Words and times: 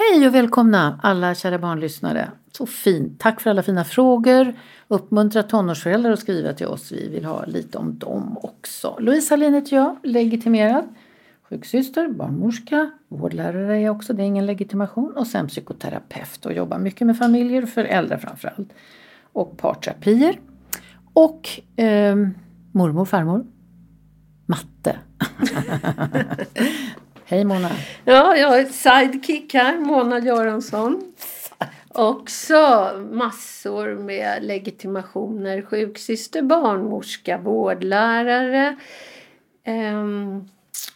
Hej 0.00 0.26
och 0.26 0.34
välkomna 0.34 1.00
alla 1.02 1.34
kära 1.34 1.58
barnlyssnare. 1.58 2.30
Så 2.52 2.66
fint. 2.66 3.20
Tack 3.20 3.40
för 3.40 3.50
alla 3.50 3.62
fina 3.62 3.84
frågor. 3.84 4.54
Uppmuntra 4.88 5.42
tonårsföräldrar 5.42 6.10
att 6.10 6.18
skriva 6.18 6.52
till 6.52 6.66
oss. 6.66 6.92
Vi 6.92 7.08
vill 7.08 7.24
ha 7.24 7.44
lite 7.44 7.78
om 7.78 7.98
dem 7.98 8.38
också. 8.42 8.96
Louise 8.98 9.32
Hallin 9.32 9.54
heter 9.54 9.76
jag, 9.76 9.96
legitimerad. 10.02 10.84
Sjuksyster, 11.48 12.08
barnmorska, 12.08 12.90
vårdlärare 13.08 13.76
är 13.76 13.80
jag 13.80 13.96
också, 13.96 14.12
det 14.12 14.22
är 14.22 14.26
ingen 14.26 14.46
legitimation. 14.46 15.16
Och 15.16 15.26
sen 15.26 15.48
psykoterapeut 15.48 16.46
och 16.46 16.52
jobbar 16.52 16.78
mycket 16.78 17.06
med 17.06 17.18
familjer 17.18 17.62
och 17.62 17.68
föräldrar 17.68 18.18
framförallt. 18.18 18.72
Och 19.32 19.56
parterapier. 19.56 20.40
Och 21.12 21.60
eh, 21.76 22.16
mormor, 22.72 23.04
farmor. 23.04 23.46
Matte. 24.46 24.98
Hej 27.30 27.44
Mona. 27.44 27.70
Ja, 28.04 28.36
jag 28.36 28.60
är 28.60 28.64
sidekick 28.64 29.54
här, 29.54 29.78
Mona 29.78 30.18
Göransson. 30.18 31.12
Också 31.88 32.90
massor 33.10 33.94
med 33.94 34.44
legitimationer. 34.44 35.62
Sjuksyster, 35.62 36.42
barnmorska, 36.42 37.38
vårdlärare, 37.38 38.76
ehm, 39.64 40.48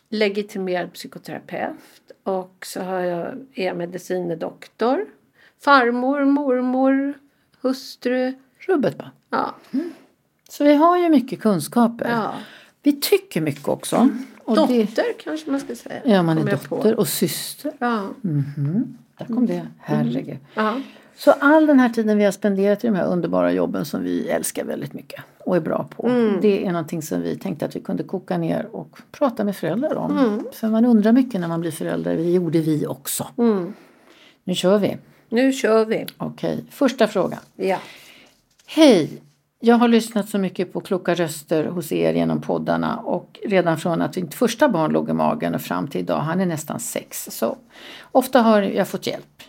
legitimerad 0.08 0.92
psykoterapeut 0.92 1.76
och 2.24 2.66
så 2.66 2.80
har 2.80 3.00
jag, 3.00 3.46
är 3.54 3.66
jag 3.66 3.76
medicinedoktor. 3.76 5.06
Farmor, 5.60 6.24
mormor, 6.24 7.14
hustru. 7.60 8.32
Rubbet 8.58 8.98
bara. 8.98 9.10
Ja. 9.30 9.54
Så 10.48 10.64
vi 10.64 10.74
har 10.74 10.98
ju 10.98 11.08
mycket 11.08 11.40
kunskaper. 11.40 12.10
ja. 12.10 12.34
Vi 12.82 12.92
tycker 12.92 13.40
mycket 13.40 13.68
också. 13.68 14.08
Och 14.44 14.56
Dotter 14.56 14.74
det, 14.96 15.12
kanske 15.24 15.50
man 15.50 15.60
ska 15.60 15.74
säga. 15.74 16.00
ja, 16.04 16.22
man 16.22 16.38
är 16.48 16.56
på. 16.56 16.76
dotter 16.76 16.98
och 16.98 17.08
syster. 17.08 17.72
Ja. 17.78 18.08
Mhm. 18.20 18.98
Där 19.18 19.26
kom 19.26 19.46
det. 19.46 19.66
Herregud. 19.78 20.38
Ja. 20.54 20.80
Så 21.16 21.30
all 21.30 21.66
den 21.66 21.80
här 21.80 21.88
tiden 21.88 22.18
vi 22.18 22.24
har 22.24 22.32
spenderat 22.32 22.84
i 22.84 22.86
de 22.86 22.96
här 22.96 23.06
underbara 23.06 23.52
jobben 23.52 23.84
som 23.84 24.02
vi 24.02 24.28
älskar 24.28 24.64
väldigt 24.64 24.92
mycket 24.92 25.20
och 25.38 25.56
är 25.56 25.60
bra 25.60 25.88
på. 25.96 26.08
Mm. 26.08 26.38
Det 26.40 26.66
är 26.66 26.72
någonting 26.72 27.02
som 27.02 27.22
vi 27.22 27.36
tänkte 27.38 27.64
att 27.64 27.76
vi 27.76 27.80
kunde 27.80 28.02
koka 28.02 28.38
ner 28.38 28.66
och 28.72 28.98
prata 29.12 29.44
med 29.44 29.56
föräldrar 29.56 29.94
om. 29.94 30.18
Mm. 30.18 30.44
För 30.52 30.68
man 30.68 30.84
undrar 30.84 31.12
mycket 31.12 31.40
när 31.40 31.48
man 31.48 31.60
blir 31.60 31.70
förälder. 31.70 32.16
Det 32.16 32.22
gjorde 32.30 32.60
vi 32.60 32.86
också. 32.86 33.26
Mm. 33.38 33.72
Nu 34.44 34.54
kör 34.54 34.78
vi. 34.78 34.96
Nu 35.28 35.52
kör 35.52 35.84
vi. 35.84 36.06
Okej, 36.16 36.64
första 36.70 37.08
frågan. 37.08 37.40
Ja. 37.56 37.78
Hej! 38.66 39.22
Jag 39.64 39.76
har 39.76 39.88
lyssnat 39.88 40.28
så 40.28 40.38
mycket 40.38 40.72
på 40.72 40.80
kloka 40.80 41.14
röster 41.14 41.64
hos 41.64 41.92
er 41.92 42.14
genom 42.14 42.40
poddarna 42.40 42.96
och 42.96 43.40
redan 43.44 43.78
från 43.78 44.02
att 44.02 44.16
mitt 44.16 44.34
första 44.34 44.68
barn 44.68 44.92
låg 44.92 45.10
i 45.10 45.12
magen 45.12 45.54
och 45.54 45.60
fram 45.60 45.88
till 45.88 46.00
idag, 46.00 46.20
han 46.20 46.40
är 46.40 46.46
nästan 46.46 46.80
sex, 46.80 47.28
så 47.30 47.56
ofta 48.12 48.40
har 48.40 48.62
jag 48.62 48.88
fått 48.88 49.06
hjälp. 49.06 49.42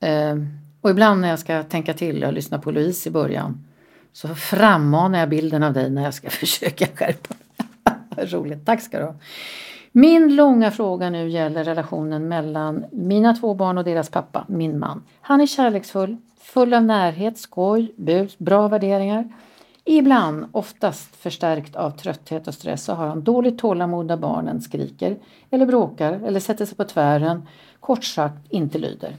Ehm, 0.00 0.48
och 0.80 0.90
ibland 0.90 1.20
när 1.20 1.28
jag 1.28 1.38
ska 1.38 1.62
tänka 1.62 1.94
till, 1.94 2.20
jag 2.20 2.34
lyssnar 2.34 2.58
på 2.58 2.70
Louise 2.70 3.08
i 3.08 3.12
början, 3.12 3.66
så 4.12 4.34
frammanar 4.34 5.18
jag 5.18 5.28
bilden 5.28 5.62
av 5.62 5.72
dig 5.72 5.90
när 5.90 6.02
jag 6.02 6.14
ska 6.14 6.30
försöka 6.40 6.86
skärpa 6.86 7.34
mig. 7.34 8.26
Roligt, 8.26 8.66
tack 8.66 8.82
ska 8.82 8.98
du 8.98 9.04
ha. 9.04 9.14
Min 9.98 10.36
långa 10.36 10.70
fråga 10.70 11.10
nu 11.10 11.28
gäller 11.28 11.64
relationen 11.64 12.28
mellan 12.28 12.84
mina 12.92 13.34
två 13.34 13.54
barn 13.54 13.78
och 13.78 13.84
deras 13.84 14.10
pappa, 14.10 14.44
min 14.48 14.78
man. 14.78 15.02
Han 15.20 15.40
är 15.40 15.46
kärleksfull, 15.46 16.16
full 16.40 16.74
av 16.74 16.82
närhet, 16.82 17.38
skoj, 17.38 17.92
bus, 17.96 18.38
bra 18.38 18.68
värderingar. 18.68 19.32
Ibland, 19.84 20.46
oftast 20.52 21.16
förstärkt 21.16 21.76
av 21.76 21.90
trötthet 21.90 22.48
och 22.48 22.54
stress, 22.54 22.84
så 22.84 22.92
har 22.92 23.06
han 23.06 23.22
dåligt 23.22 23.58
tålamod 23.58 24.06
när 24.06 24.16
barnen 24.16 24.60
skriker 24.60 25.16
eller 25.50 25.66
bråkar 25.66 26.12
eller 26.12 26.40
sätter 26.40 26.64
sig 26.64 26.76
på 26.76 26.84
tvären. 26.84 27.48
Kort 27.80 28.04
sagt, 28.04 28.52
inte 28.52 28.78
lyder. 28.78 29.16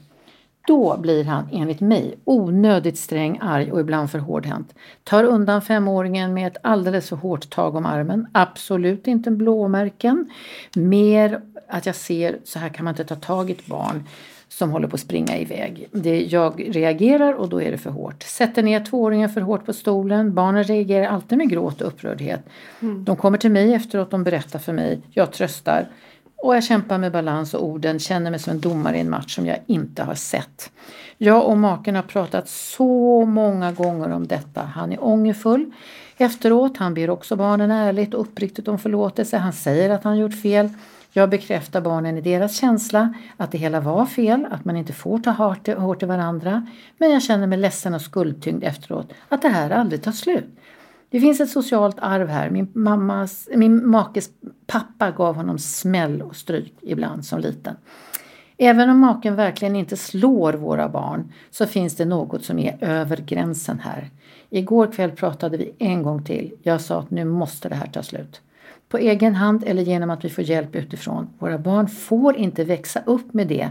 Då 0.67 0.97
blir 0.97 1.23
han 1.23 1.49
enligt 1.51 1.81
mig 1.81 2.15
onödigt 2.25 2.97
sträng, 2.97 3.39
arg 3.41 3.71
och 3.71 3.79
ibland 3.79 4.11
för 4.11 4.19
hårdhänt. 4.19 4.75
Tar 5.03 5.23
undan 5.23 5.61
femåringen 5.61 6.33
med 6.33 6.47
ett 6.47 6.57
alldeles 6.63 7.09
för 7.09 7.15
hårt 7.15 7.49
tag 7.49 7.75
om 7.75 7.85
armen. 7.85 8.27
Absolut 8.31 9.07
inte 9.07 9.31
blåmärken. 9.31 10.29
Mer 10.75 11.41
att 11.67 11.85
jag 11.85 11.95
ser, 11.95 12.37
så 12.43 12.59
här 12.59 12.69
kan 12.69 12.83
man 12.83 12.91
inte 12.91 13.03
ta 13.03 13.15
tag 13.15 13.49
i 13.49 13.53
ett 13.53 13.65
barn 13.65 14.03
som 14.49 14.71
håller 14.71 14.87
på 14.87 14.93
att 14.93 15.01
springa 15.01 15.37
iväg. 15.37 15.87
Det, 15.91 16.21
jag 16.21 16.75
reagerar 16.75 17.33
och 17.33 17.49
då 17.49 17.61
är 17.61 17.71
det 17.71 17.77
för 17.77 17.89
hårt. 17.89 18.23
Sätter 18.23 18.63
ner 18.63 18.85
tvååringen 18.85 19.29
för 19.29 19.41
hårt 19.41 19.65
på 19.65 19.73
stolen. 19.73 20.33
Barnen 20.33 20.63
reagerar 20.63 21.05
alltid 21.05 21.37
med 21.37 21.49
gråt 21.49 21.81
och 21.81 21.87
upprördhet. 21.87 22.41
De 22.79 23.15
kommer 23.15 23.37
till 23.37 23.51
mig 23.51 23.73
efteråt, 23.73 24.11
de 24.11 24.23
berättar 24.23 24.59
för 24.59 24.73
mig. 24.73 25.01
Jag 25.11 25.31
tröstar. 25.31 25.87
Och 26.37 26.55
jag 26.55 26.63
kämpar 26.63 26.97
med 26.97 27.11
balans 27.11 27.53
och 27.53 27.65
orden, 27.65 27.99
känner 27.99 28.31
mig 28.31 28.39
som 28.39 28.51
en 28.51 28.59
domare 28.59 28.97
i 28.97 28.99
en 28.99 29.09
match 29.09 29.35
som 29.35 29.45
jag 29.45 29.59
inte 29.67 30.03
har 30.03 30.15
sett. 30.15 30.71
Jag 31.17 31.45
och 31.45 31.57
maken 31.57 31.95
har 31.95 32.03
pratat 32.03 32.49
så 32.49 33.25
många 33.25 33.71
gånger 33.71 34.11
om 34.11 34.27
detta. 34.27 34.61
Han 34.61 34.91
är 34.91 35.03
ångerfull. 35.03 35.71
Efteråt, 36.17 36.77
han 36.77 36.93
ber 36.93 37.09
också 37.09 37.35
barnen 37.35 37.71
ärligt 37.71 38.13
och 38.13 38.21
uppriktigt 38.21 38.67
om 38.67 38.79
förlåtelse. 38.79 39.37
Han 39.37 39.53
säger 39.53 39.89
att 39.89 40.03
han 40.03 40.17
gjort 40.17 40.41
fel. 40.41 40.69
Jag 41.11 41.29
bekräftar 41.29 41.81
barnen 41.81 42.17
i 42.17 42.21
deras 42.21 42.57
känsla 42.57 43.13
att 43.37 43.51
det 43.51 43.57
hela 43.57 43.79
var 43.79 44.05
fel, 44.05 44.47
att 44.51 44.65
man 44.65 44.77
inte 44.77 44.93
får 44.93 45.19
ta 45.19 45.31
hårt, 45.31 45.99
till 45.99 46.07
varandra. 46.07 46.67
Men 46.97 47.11
jag 47.11 47.23
känner 47.23 47.47
mig 47.47 47.57
ledsen 47.57 47.93
och 47.93 48.01
skuldtyngd 48.01 48.63
efteråt, 48.63 49.13
att 49.29 49.41
det 49.41 49.49
här 49.49 49.69
aldrig 49.69 50.03
tar 50.03 50.11
slut. 50.11 50.45
Det 51.09 51.19
finns 51.19 51.39
ett 51.39 51.49
socialt 51.49 51.99
arv 51.99 52.27
här. 52.27 52.49
Min, 52.49 52.67
mammas, 52.73 53.49
min 53.55 53.89
makes 53.89 54.29
pappa 54.67 55.11
gav 55.11 55.35
honom 55.35 55.59
smäll 55.59 56.21
och 56.21 56.35
stryk 56.35 56.73
ibland 56.81 57.25
som 57.25 57.39
liten. 57.39 57.75
Även 58.57 58.89
om 58.89 58.99
maken 58.99 59.35
verkligen 59.35 59.75
inte 59.75 59.97
slår 59.97 60.53
våra 60.53 60.89
barn 60.89 61.33
så 61.51 61.65
finns 61.65 61.95
det 61.95 62.05
något 62.05 62.45
som 62.45 62.59
är 62.59 62.77
över 62.81 63.17
gränsen 63.17 63.79
här. 63.79 64.09
Igår 64.49 64.91
kväll 64.91 65.11
pratade 65.11 65.57
vi 65.57 65.73
en 65.79 66.03
gång 66.03 66.23
till. 66.23 66.53
Jag 66.63 66.81
sa 66.81 66.99
att 66.99 67.11
nu 67.11 67.25
måste 67.25 67.69
det 67.69 67.75
här 67.75 67.87
ta 67.87 68.03
slut. 68.03 68.41
På 68.89 68.97
egen 68.97 69.35
hand 69.35 69.63
eller 69.65 69.81
genom 69.81 70.09
att 70.09 70.25
vi 70.25 70.29
får 70.29 70.43
hjälp 70.43 70.75
utifrån. 70.75 71.27
Våra 71.39 71.57
barn 71.57 71.87
får 71.87 72.37
inte 72.37 72.63
växa 72.63 73.01
upp 73.05 73.33
med 73.33 73.47
det. 73.47 73.69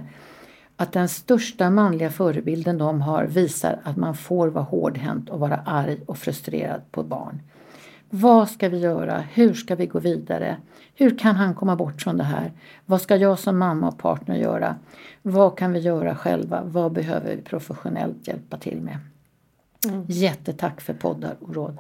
Att 0.76 0.92
den 0.92 1.08
största 1.08 1.70
manliga 1.70 2.10
förebilden 2.10 2.78
de 2.78 3.00
har 3.00 3.24
visar 3.24 3.80
att 3.82 3.96
man 3.96 4.14
får 4.14 4.48
vara 4.48 4.64
hårdhänt 4.64 5.30
och 5.30 5.40
vara 5.40 5.56
arg 5.56 6.00
och 6.06 6.18
frustrerad 6.18 6.80
på 6.90 7.02
barn. 7.02 7.42
Vad 8.10 8.50
ska 8.50 8.68
vi 8.68 8.78
göra? 8.78 9.24
Hur 9.32 9.54
ska 9.54 9.74
vi 9.74 9.86
gå 9.86 9.98
vidare? 9.98 10.56
Hur 10.94 11.18
kan 11.18 11.36
han 11.36 11.54
komma 11.54 11.76
bort 11.76 12.02
från 12.02 12.16
det 12.16 12.24
här? 12.24 12.52
Vad 12.86 13.00
ska 13.00 13.16
jag 13.16 13.38
som 13.38 13.58
mamma 13.58 13.88
och 13.88 13.98
partner 13.98 14.36
göra? 14.36 14.76
Vad 15.22 15.58
kan 15.58 15.72
vi 15.72 15.78
göra 15.78 16.14
själva? 16.16 16.62
Vad 16.64 16.92
behöver 16.92 17.36
vi 17.36 17.42
professionellt 17.42 18.28
hjälpa 18.28 18.56
till 18.56 18.80
med? 18.80 18.98
Jättetack 20.06 20.80
för 20.80 20.94
poddar 20.94 21.36
och 21.40 21.54
råd. 21.54 21.78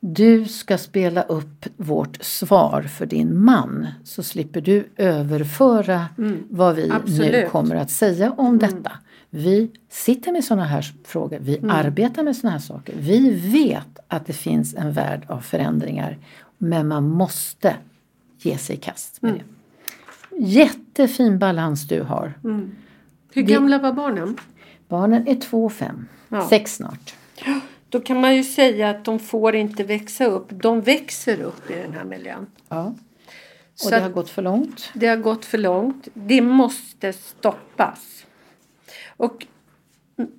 Du 0.00 0.44
ska 0.44 0.78
spela 0.78 1.22
upp 1.22 1.66
vårt 1.76 2.18
svar 2.24 2.82
för 2.82 3.06
din 3.06 3.44
man 3.44 3.86
så 4.04 4.22
slipper 4.22 4.60
du 4.60 4.88
överföra 4.96 6.06
vad 6.50 6.76
vi 6.76 6.88
nu 6.88 6.94
absolut. 6.94 7.48
kommer 7.50 7.74
att 7.76 7.90
säga 7.90 8.32
om 8.32 8.58
detta. 8.58 8.92
Vi 9.30 9.70
sitter 9.88 10.32
med 10.32 10.44
sådana 10.44 10.64
här 10.64 10.92
frågor, 11.04 11.38
vi 11.40 11.58
arbetar 11.70 12.22
med 12.22 12.36
sådana 12.36 12.52
här 12.52 12.64
saker. 12.64 12.94
Vi 12.98 13.30
vet 13.30 13.98
att 14.08 14.26
det 14.26 14.32
finns 14.32 14.74
en 14.74 14.92
värld 14.92 15.22
av 15.28 15.40
förändringar 15.40 16.18
men 16.58 16.88
man 16.88 17.08
måste 17.08 17.76
ge 18.38 18.58
sig 18.58 18.76
i 18.76 18.78
kast 18.78 19.22
med 19.22 19.34
det. 19.34 19.42
Jättefin 20.40 21.38
balans 21.38 21.88
du 21.88 22.02
har. 22.02 22.32
Hur 22.42 22.62
Vi- 23.32 23.42
gamla 23.42 23.78
var 23.78 23.92
barnen? 23.92 24.36
Barnen 24.88 25.28
är 25.28 25.34
två 25.34 25.64
och 25.64 25.72
fem, 25.72 26.06
Ja. 26.28 26.48
sex 26.48 26.74
snart. 26.76 27.14
Då 27.88 28.00
kan 28.00 28.20
man 28.20 28.36
ju 28.36 28.44
säga 28.44 28.90
att 28.90 29.04
de 29.04 29.18
får 29.18 29.56
inte 29.56 29.84
växa 29.84 30.24
upp. 30.24 30.46
De 30.50 30.80
växer 30.80 31.40
upp 31.40 31.70
i 31.70 31.74
den 31.74 31.92
här 31.92 32.04
miljön. 32.04 32.46
Ja. 32.68 32.84
Och 32.84 32.94
Så 33.74 33.90
det 33.90 34.00
har 34.00 34.10
gått 34.10 34.30
för 34.30 34.42
långt. 34.42 34.90
Det 34.94 35.06
har 35.06 35.16
gått 35.16 35.44
för 35.44 35.58
långt. 35.58 36.08
Det 36.14 36.40
måste 36.40 37.12
stoppas. 37.12 38.26
Och 39.16 39.46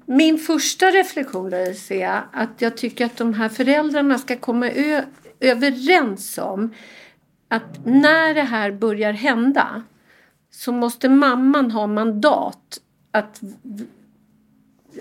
min 0.06 0.38
första 0.38 0.86
reflektion 0.86 1.50
Louise, 1.50 1.96
är 1.96 2.22
att 2.34 2.62
jag 2.62 2.78
tycker 2.78 3.06
att 3.06 3.18
de 3.18 3.34
här 3.34 3.50
föräldrarna 3.50 4.18
ska 4.18 4.36
komma 4.36 4.70
överens 5.40 6.38
om 6.38 6.74
att 7.48 7.86
när 7.86 8.34
det 8.34 8.42
här 8.42 8.72
börjar 8.72 9.14
hända 9.14 9.84
så 10.52 10.72
måste 10.72 11.10
mamman 11.10 11.72
ha 11.72 11.88
mandat 11.88 12.80
att 13.12 13.42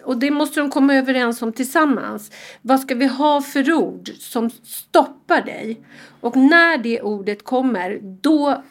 och 0.04 0.16
det 0.18 0.30
måste 0.30 0.60
de 0.60 0.70
komma 0.70 0.94
överens 0.94 1.42
om 1.42 1.52
tillsammans. 1.52 2.30
Vad 2.62 2.80
ska 2.80 2.94
vi 2.94 3.06
ha 3.06 3.40
för 3.40 3.72
ord 3.72 4.10
som 4.18 4.50
stoppar 4.50 5.42
dig? 5.42 5.80
Och 6.20 6.36
när 6.36 6.78
det 6.78 7.02
ordet 7.02 7.44
kommer, 7.44 8.00
då 8.02 8.62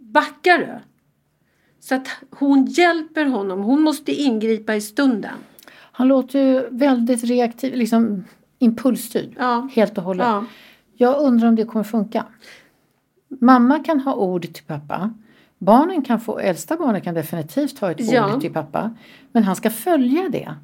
backar 0.00 0.58
du. 0.58 0.78
Så 1.80 1.94
att 1.94 2.08
hon 2.30 2.66
hjälper 2.66 3.24
honom. 3.24 3.60
Hon 3.60 3.80
måste 3.80 4.12
ingripa 4.12 4.74
i 4.74 4.80
stunden. 4.80 5.34
Han 5.72 6.08
låter 6.08 6.38
ju 6.38 6.68
väldigt 6.70 7.24
reaktiv, 7.24 7.74
liksom 7.74 8.24
impulsstyrd. 8.58 9.34
Ja. 9.38 9.68
Helt 9.72 9.98
och 9.98 10.04
hållet. 10.04 10.26
Ja. 10.26 10.44
Jag 10.94 11.20
undrar 11.20 11.48
om 11.48 11.56
det 11.56 11.64
kommer 11.64 11.84
funka. 11.84 12.26
Mamma 13.40 13.78
kan 13.78 14.00
ha 14.00 14.14
ord 14.14 14.42
till 14.42 14.64
pappa. 14.64 15.14
Barnen 15.60 16.02
kan 16.02 16.20
få, 16.20 16.38
äldsta 16.38 16.76
barnet 16.76 17.04
kan 17.04 17.14
definitivt 17.14 17.78
ha 17.78 17.90
ett 17.90 18.12
Ja. 18.12 18.34
ord 18.34 18.40
till 18.40 18.52
pappa. 18.52 18.94
Men 19.32 19.42
han 19.44 19.56
ska 19.56 19.70
följa 19.70 20.28
det. 20.28 20.54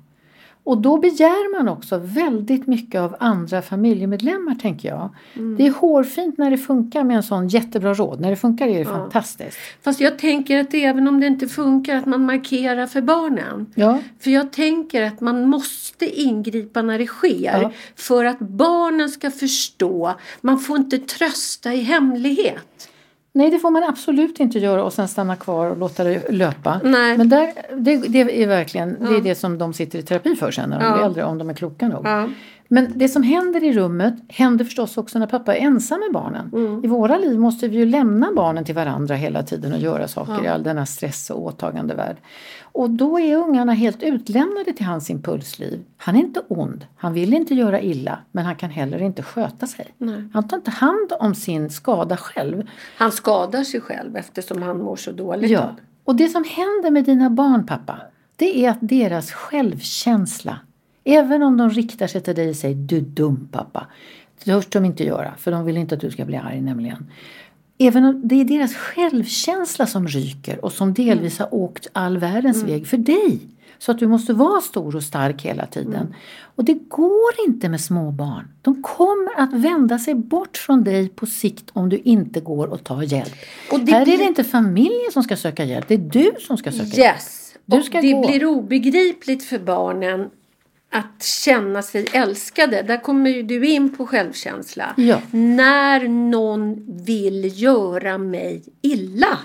Och 0.64 0.78
då 0.78 0.98
begär 0.98 1.58
man 1.58 1.68
också 1.68 1.98
väldigt 1.98 2.66
mycket 2.66 3.00
av 3.00 3.16
andra 3.20 3.62
familjemedlemmar 3.62 4.54
tänker 4.54 4.88
jag. 4.88 5.08
Mm. 5.34 5.56
Det 5.56 5.66
är 5.66 5.70
hårfint 5.70 6.38
när 6.38 6.50
det 6.50 6.58
funkar 6.58 7.04
med 7.04 7.16
en 7.16 7.22
sån 7.22 7.48
jättebra 7.48 7.94
råd. 7.94 8.20
När 8.20 8.30
det 8.30 8.36
funkar 8.36 8.66
är 8.66 8.78
det 8.78 8.84
fantastiskt. 8.84 9.58
Fast 9.82 10.00
jag 10.00 10.18
tänker 10.18 10.60
att 10.60 10.74
även 10.74 11.08
om 11.08 11.20
det 11.20 11.26
inte 11.26 11.48
funkar 11.48 11.96
att 11.96 12.06
man 12.06 12.24
markerar 12.26 12.86
för 12.86 13.00
barnen. 13.00 13.66
Ja. 13.74 13.98
För 14.20 14.30
jag 14.30 14.52
tänker 14.52 15.02
att 15.02 15.20
man 15.20 15.48
måste 15.48 16.20
ingripa 16.20 16.82
när 16.82 16.98
det 16.98 17.06
sker. 17.06 17.60
Ja. 17.62 17.70
För 17.96 18.24
att 18.24 18.38
barnen 18.38 19.08
ska 19.08 19.30
förstå. 19.30 20.14
Man 20.40 20.58
får 20.58 20.76
inte 20.76 20.98
trösta 20.98 21.74
i 21.74 21.80
hemlighet. 21.80 22.90
Nej, 23.36 23.50
det 23.50 23.58
får 23.58 23.70
man 23.70 23.82
absolut 23.84 24.40
inte 24.40 24.58
göra 24.58 24.84
och 24.84 24.92
sen 24.92 25.08
stanna 25.08 25.36
kvar 25.36 25.70
och 25.70 25.76
låta 25.78 26.04
det 26.04 26.32
löpa. 26.32 26.80
Nej. 26.84 27.18
Men 27.18 27.28
där, 27.28 27.52
det, 27.76 27.96
det 27.96 28.42
är 28.42 28.46
verkligen 28.46 28.96
det, 29.00 29.16
är 29.16 29.20
det 29.20 29.34
som 29.34 29.58
de 29.58 29.72
sitter 29.74 29.98
i 29.98 30.02
terapi 30.02 30.36
för 30.36 30.50
sen 30.50 30.70
när 30.70 30.80
de 30.80 30.84
Ja. 30.86 30.94
blir 30.94 31.04
äldre, 31.06 31.24
om 31.24 31.38
de 31.38 31.50
är 31.50 31.54
kloka 31.54 31.88
nog. 31.88 32.06
Ja. 32.06 32.28
Men 32.68 32.92
det 32.94 33.08
som 33.08 33.22
händer 33.22 33.64
i 33.64 33.72
rummet 33.72 34.14
händer 34.28 34.64
förstås 34.64 34.98
också 34.98 35.18
när 35.18 35.26
pappa 35.26 35.56
är 35.56 35.60
ensam 35.60 36.00
med 36.00 36.12
barnen. 36.12 36.50
Mm. 36.52 36.84
I 36.84 36.88
våra 36.88 37.18
liv 37.18 37.38
måste 37.38 37.68
vi 37.68 37.76
ju 37.76 37.86
lämna 37.86 38.32
barnen 38.36 38.64
till 38.64 38.74
varandra 38.74 39.14
hela 39.14 39.42
tiden 39.42 39.72
och 39.72 39.78
göra 39.78 40.08
saker 40.08 40.44
i 40.44 40.48
all 40.48 40.62
denna 40.62 40.86
stress 40.86 41.30
och 41.30 41.42
åtagande 41.42 41.94
värld. 41.94 42.16
Och 42.62 42.90
då 42.90 43.20
är 43.20 43.36
ungarna 43.36 43.72
helt 43.72 44.02
utlämnade 44.02 44.72
till 44.72 44.86
hans 44.86 45.10
impulsliv. 45.10 45.84
Han 45.96 46.16
är 46.16 46.20
inte 46.20 46.42
ond, 46.48 46.86
han 46.96 47.12
vill 47.12 47.34
inte 47.34 47.54
göra 47.54 47.80
illa, 47.80 48.18
men 48.32 48.44
han 48.44 48.56
kan 48.56 48.70
heller 48.70 49.02
inte 49.02 49.22
sköta 49.22 49.66
sig. 49.66 49.94
Han 50.32 50.48
tar 50.48 50.56
inte 50.56 50.70
hand 50.70 51.12
om 51.20 51.34
sin 51.34 51.70
skada 51.70 52.16
själv. 52.16 52.68
Han 52.96 53.12
skadar 53.12 53.64
sig 53.64 53.80
själv 53.80 54.16
eftersom 54.16 54.62
han 54.62 54.78
mår 54.78 54.96
så 54.96 55.12
dåligt. 55.12 55.50
Ja, 55.50 55.76
och 56.04 56.16
det 56.16 56.28
som 56.28 56.44
händer 56.44 56.90
med 56.90 57.04
dina 57.04 57.30
barn 57.30 57.66
pappa, 57.66 57.98
det 58.36 58.64
är 58.64 58.70
att 58.70 58.78
deras 58.80 59.32
självkänsla, 59.32 60.58
även 61.06 61.42
om 61.42 61.56
de 61.56 61.70
riktar 61.70 62.06
sig 62.06 62.20
till 62.20 62.34
dig 62.34 62.48
och 62.48 62.56
säger 62.56 62.74
du 62.76 62.96
är 62.96 63.00
dum 63.00 63.48
pappa, 63.52 63.86
det 64.38 64.44
törs 64.52 64.66
de 64.66 64.84
inte 64.84 65.04
göra 65.04 65.34
för 65.38 65.50
de 65.50 65.64
vill 65.64 65.76
inte 65.76 65.94
att 65.94 66.00
du 66.00 66.10
ska 66.10 66.24
bli 66.24 66.36
arg 66.36 66.60
nämligen. 66.60 67.10
Även 67.78 68.04
om 68.04 68.20
det 68.28 68.40
är 68.40 68.44
deras 68.44 68.74
självkänsla 68.74 69.86
som 69.86 70.06
ryker 70.08 70.64
och 70.64 70.72
som 70.72 70.94
delvis 70.94 71.38
har 71.38 71.54
åkt 71.54 71.86
all 71.92 72.18
världens 72.18 72.62
väg 72.62 72.86
för 72.86 72.96
dig. 72.96 73.38
Så 73.78 73.90
att 73.92 73.98
du 73.98 74.06
måste 74.06 74.32
vara 74.32 74.60
stor 74.60 74.96
och 74.96 75.02
stark 75.02 75.42
hela 75.42 75.66
tiden. 75.66 76.14
Och 76.56 76.64
det 76.64 76.74
går 76.88 77.32
inte 77.48 77.68
med 77.68 77.80
små 77.80 78.10
barn. 78.10 78.48
De 78.62 78.82
kommer 78.82 79.40
att 79.40 79.52
vända 79.52 79.98
sig 79.98 80.14
bort 80.14 80.56
från 80.56 80.84
dig 80.84 81.08
på 81.08 81.26
sikt 81.26 81.70
om 81.72 81.88
du 81.88 81.96
inte 81.98 82.40
går 82.40 82.66
och 82.66 82.84
tar 82.84 83.02
hjälp. 83.02 83.32
Och 83.72 83.80
det 83.80 83.92
Här 83.92 84.00
är 84.00 84.04
blir- 84.04 84.18
det 84.18 84.24
inte 84.24 84.44
familjen 84.44 85.12
som 85.12 85.22
ska 85.22 85.36
söka 85.36 85.64
hjälp, 85.64 85.88
det 85.88 85.94
är 85.94 85.98
du 85.98 86.30
som 86.40 86.56
ska 86.56 86.72
söka 86.72 86.84
hjälp. 86.84 86.98
Yes. 87.16 87.54
Du 87.64 87.76
och 87.78 87.84
det 87.90 88.12
gå. 88.12 88.26
blir 88.28 88.44
obegripligt 88.46 89.44
för 89.44 89.58
barnen 89.58 90.30
att 90.90 91.22
känna 91.22 91.82
sig 91.82 92.06
älskade. 92.12 92.82
Där 92.82 93.02
kommer 93.02 93.42
du 93.42 93.68
in 93.68 93.96
på 93.96 94.06
självkänsla. 94.06 94.94
Ja. 94.96 95.20
När 95.30 96.08
någon 96.08 96.84
vill 97.04 97.62
göra 97.62 98.18
mig 98.18 98.62
illa. 98.82 99.38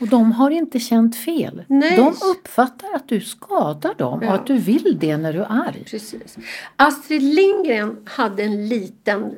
Och 0.00 0.08
de 0.08 0.32
har 0.32 0.50
inte 0.50 0.78
känt 0.78 1.16
fel. 1.16 1.62
Nej. 1.68 1.96
De 1.96 2.14
uppfattar 2.30 2.94
att 2.94 3.08
du 3.08 3.20
skadar 3.20 3.94
dem 3.94 4.20
Ja. 4.22 4.28
och 4.28 4.34
att 4.34 4.46
du 4.46 4.56
vill 4.56 4.96
det 5.00 5.16
när 5.16 5.32
du 5.32 5.38
är 5.38 5.46
arg. 5.68 5.84
Precis. 5.90 6.36
Astrid 6.76 7.22
Lindgren 7.22 7.96
hade 8.04 8.42
en 8.42 8.68
liten 8.68 9.24
eh, 9.24 9.30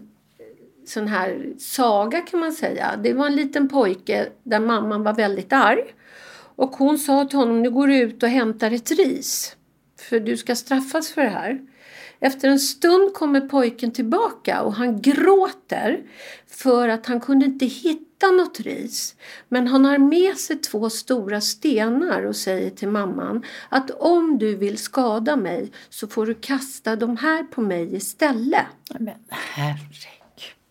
sån 0.87 1.09
här 1.09 1.47
saga 1.59 2.21
kan 2.21 2.41
man 2.41 2.53
säga. 2.53 2.91
Det 3.03 3.13
var 3.13 3.27
en 3.27 3.37
liten 3.37 3.69
pojke 3.69 4.29
där 4.43 4.61
mamman 4.61 5.03
var 5.03 5.15
väldigt 5.15 5.53
arg. 5.53 5.85
Och 6.57 6.71
hon 6.71 6.99
sa 6.99 7.25
till 7.25 7.39
honom, 7.39 7.63
nu 7.63 7.71
går 7.71 7.87
du 7.87 7.97
ut 7.99 8.23
och 8.23 8.29
hämtar 8.29 8.71
ett 8.71 8.91
ris. 8.91 9.57
För 10.13 10.21
du 10.21 10.37
ska 10.37 10.57
straffas 10.57 11.11
för 11.11 11.23
det 11.23 11.29
här. 11.29 11.61
Efter 12.21 12.49
en 12.49 12.59
stund 12.59 13.15
kommer 13.15 13.41
pojken 13.41 13.93
tillbaka 13.93 14.63
och 14.63 14.75
han 14.75 15.01
gråter 15.01 16.03
för 16.47 16.89
att 16.89 17.07
han 17.07 17.21
kunde 17.21 17.47
inte 17.47 17.67
hitta 17.67 18.31
något 18.31 18.61
ris. 18.61 19.15
Men 19.49 19.67
han 19.67 19.85
har 19.85 19.99
med 19.99 20.37
sig 20.37 20.57
två 20.57 20.91
stora 20.91 21.41
stenar 21.41 22.23
och 22.23 22.37
säger 22.37 22.71
till 22.71 22.89
mamman 22.89 23.43
att 23.69 23.91
om 23.91 24.39
du 24.39 24.57
vill 24.57 24.79
skada 24.79 25.37
mig 25.37 25.73
så 25.89 26.09
får 26.09 26.27
du 26.27 26.35
kasta 26.35 26.97
de 26.97 27.17
här 27.17 27.43
på 27.43 27.61
mig 27.61 27.97
istället. 27.97 28.67
Men 28.99 29.15
herregud 29.29 29.87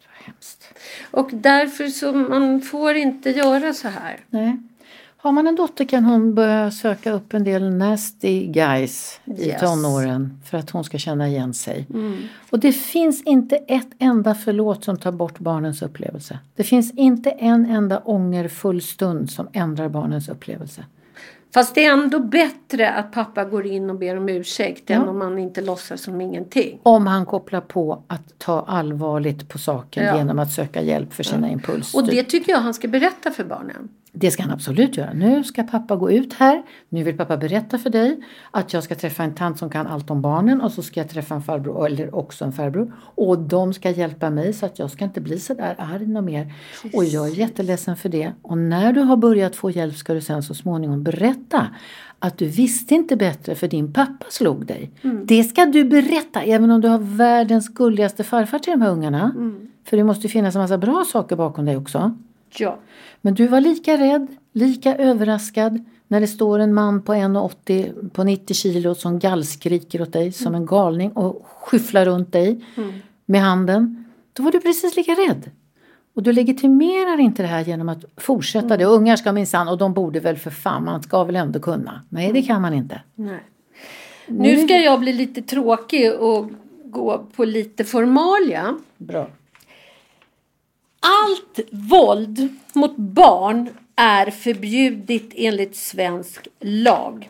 vad 0.05 0.25
hemskt. 0.25 0.67
Och 1.11 1.29
därför 1.33 1.87
så 1.87 2.13
man 2.13 2.61
får 2.61 2.95
inte 2.95 3.29
göra 3.29 3.73
så 3.73 3.87
här. 3.87 4.25
Nej. 4.29 4.57
Har 5.23 5.31
man 5.31 5.47
en 5.47 5.55
dotter 5.55 5.85
kan 5.85 6.03
hon 6.05 6.35
börja 6.35 6.71
söka 6.71 7.11
upp 7.11 7.33
en 7.33 7.43
del 7.43 7.69
nasty 7.73 8.45
guys 8.47 9.19
i 9.25 9.47
Yes. 9.47 9.59
tonåren 9.61 10.39
för 10.45 10.57
att 10.57 10.69
hon 10.69 10.83
ska 10.83 10.97
känna 10.97 11.27
igen 11.27 11.53
sig. 11.53 11.87
Och 12.49 12.59
det 12.59 12.71
finns 12.71 13.23
inte 13.23 13.55
ett 13.55 13.87
enda 13.99 14.35
förlåt 14.35 14.83
som 14.83 14.97
tar 14.97 15.11
bort 15.11 15.39
barnens 15.39 15.81
upplevelse. 15.81 16.39
Det 16.55 16.63
finns 16.63 16.91
inte 16.93 17.29
en 17.29 17.65
enda 17.65 17.99
ångerfull 17.99 18.81
stund 18.81 19.31
som 19.31 19.47
ändrar 19.53 19.89
barnens 19.89 20.29
upplevelse. 20.29 20.85
Fast 21.53 21.75
det 21.75 21.85
är 21.85 21.91
ändå 21.93 22.19
bättre 22.19 22.89
att 22.89 23.11
pappa 23.11 23.43
går 23.45 23.65
in 23.65 23.89
och 23.89 23.95
ber 23.99 24.17
om 24.17 24.29
ursäkt 24.29 24.89
än 24.89 25.01
Ja. 25.01 25.07
om 25.09 25.17
man 25.19 25.39
inte 25.39 25.61
låtsas 25.61 26.01
som 26.01 26.21
ingenting. 26.21 26.79
Om 26.83 27.07
han 27.07 27.25
kopplar 27.25 27.61
på 27.61 28.03
att 28.07 28.39
ta 28.39 28.65
allvarligt 28.67 29.49
på 29.49 29.57
saken 29.57 30.05
Ja. 30.05 30.17
genom 30.17 30.39
att 30.39 30.51
söka 30.51 30.81
hjälp 30.81 31.13
för 31.13 31.23
sina 31.23 31.49
impulser. 31.49 31.99
Och 31.99 32.07
det 32.07 32.23
tycker 32.23 32.51
jag 32.51 32.59
han 32.59 32.73
ska 32.73 32.87
berätta 32.87 33.31
för 33.31 33.43
barnen. 33.43 33.89
Det 34.13 34.31
ska 34.31 34.43
han 34.43 34.51
absolut 34.51 34.97
göra. 34.97 35.13
Nu 35.13 35.43
ska 35.43 35.63
pappa 35.63 35.95
gå 35.95 36.11
ut 36.11 36.33
här. 36.33 36.63
Nu 36.89 37.03
vill 37.03 37.17
pappa 37.17 37.37
berätta 37.37 37.77
för 37.77 37.89
dig 37.89 38.19
att 38.51 38.73
jag 38.73 38.83
ska 38.83 38.95
träffa 38.95 39.23
en 39.23 39.35
tant 39.35 39.59
som 39.59 39.69
kan 39.69 39.87
allt 39.87 40.11
om 40.11 40.21
barnen 40.21 40.61
och 40.61 40.71
så 40.71 40.81
ska 40.81 40.99
jag 40.99 41.09
träffa 41.09 41.35
en 41.35 41.41
farbror 41.41 41.85
eller 41.85 42.15
också 42.15 42.45
en 42.45 42.51
farbror. 42.51 42.93
Och 42.99 43.39
de 43.39 43.73
ska 43.73 43.89
hjälpa 43.89 44.29
mig 44.29 44.53
så 44.53 44.65
att 44.65 44.79
jag 44.79 44.91
ska 44.91 45.05
inte 45.05 45.21
bli 45.21 45.39
så 45.39 45.53
där 45.53 45.75
arg 45.77 46.07
något 46.07 46.23
mer. 46.23 46.53
Och 46.93 47.05
jag 47.05 47.27
är 47.27 47.31
jätteledsen 47.31 47.95
för 47.95 48.09
det. 48.09 48.31
Och 48.41 48.57
när 48.57 48.93
du 48.93 49.01
har 49.01 49.17
börjat 49.17 49.55
få 49.55 49.69
hjälp 49.69 49.95
ska 49.95 50.13
du 50.13 50.21
sen 50.21 50.43
så 50.43 50.53
småningom 50.53 51.03
berätta 51.03 51.67
att 52.19 52.37
du 52.37 52.45
visste 52.45 52.95
inte 52.95 53.15
bättre 53.15 53.55
för 53.55 53.67
din 53.67 53.93
pappa 53.93 54.25
slog 54.29 54.65
dig. 54.65 54.91
Det 55.25 55.43
ska 55.43 55.65
du 55.65 55.85
berätta 55.85 56.41
även 56.41 56.71
om 56.71 56.81
du 56.81 56.87
har 56.87 56.99
världens 56.99 57.69
gulligaste 57.69 58.23
farfar 58.23 58.59
till 58.59 58.71
de 58.71 58.81
här 58.81 58.91
ungarna. 58.91 59.33
För 59.85 59.97
det 59.97 60.03
måste 60.03 60.27
finnas 60.27 60.55
en 60.55 60.61
massa 60.61 60.77
bra 60.77 61.05
saker 61.11 61.35
bakom 61.35 61.65
dig 61.65 61.77
också. 61.77 62.17
Ja. 62.59 62.79
Men 63.21 63.33
du 63.33 63.47
var 63.47 63.61
lika 63.61 63.97
rädd, 63.97 64.27
lika 64.53 64.95
överraskad 64.95 65.85
när 66.07 66.21
det 66.21 66.27
står 66.27 66.59
en 66.59 66.73
man 66.73 67.01
på 67.01 67.13
1,80 67.13 68.09
på 68.09 68.23
90 68.23 68.53
kilo 68.53 68.95
som 68.95 69.19
gallskriker 69.19 70.01
åt 70.01 70.13
dig 70.13 70.31
som 70.31 70.55
en 70.55 70.65
galning 70.65 71.11
och 71.11 71.45
skyfflar 71.45 72.05
runt 72.05 72.31
dig 72.31 72.65
med 73.25 73.41
handen. 73.41 74.05
Då 74.33 74.43
var 74.43 74.51
du 74.51 74.59
precis 74.59 74.95
lika 74.95 75.11
rädd. 75.11 75.51
Och 76.13 76.23
du 76.23 76.33
legitimerar 76.33 77.19
inte 77.19 77.41
det 77.41 77.47
här 77.47 77.63
genom 77.63 77.89
att 77.89 78.05
fortsätta 78.17 78.77
det. 78.77 78.85
Ungar 78.85 79.15
ska 79.15 79.31
minsann, 79.31 79.67
och 79.67 79.77
de 79.77 79.93
borde 79.93 80.19
väl 80.19 80.37
för 80.37 80.49
fan, 80.49 80.85
man 80.85 81.03
ska 81.03 81.23
väl 81.23 81.35
ändå 81.35 81.59
kunna. 81.59 82.01
Nej, 82.09 82.31
det 82.33 82.41
kan 82.41 82.61
man 82.61 82.73
inte. 82.73 83.01
Nej. 83.15 83.43
Nu 84.27 84.57
ska 84.57 84.77
jag 84.77 84.99
bli 84.99 85.13
lite 85.13 85.41
tråkig 85.41 86.13
och 86.13 86.51
gå 86.85 87.25
på 87.35 87.45
lite 87.45 87.83
formalia. 87.83 88.77
Bra. 88.97 89.27
Allt 91.01 91.59
våld 91.71 92.49
mot 92.73 92.97
barn 92.97 93.69
är 93.95 94.31
förbjudet 94.31 95.33
enligt 95.35 95.75
svensk 95.75 96.47
lag. 96.59 97.29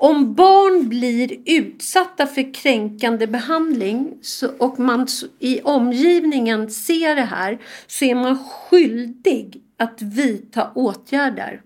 Om 0.00 0.34
barn 0.34 0.88
blir 0.88 1.36
utsatta 1.44 2.26
för 2.26 2.54
kränkande 2.54 3.26
behandling 3.26 4.12
och 4.58 4.78
man 4.78 5.06
i 5.38 5.60
omgivningen 5.60 6.70
ser 6.70 7.14
det 7.14 7.22
här 7.22 7.58
så 7.86 8.04
är 8.04 8.14
man 8.14 8.38
skyldig 8.44 9.62
att 9.76 10.02
vidta 10.02 10.70
åtgärder. 10.74 11.62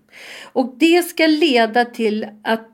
Och 0.53 0.75
det 0.77 1.03
ska 1.03 1.27
leda 1.27 1.85
till 1.85 2.27
att 2.43 2.69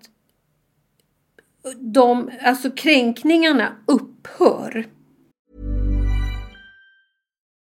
de, 1.80 2.32
alltså 2.42 2.72
kränkningarna 2.72 3.76
upphör. 3.86 4.88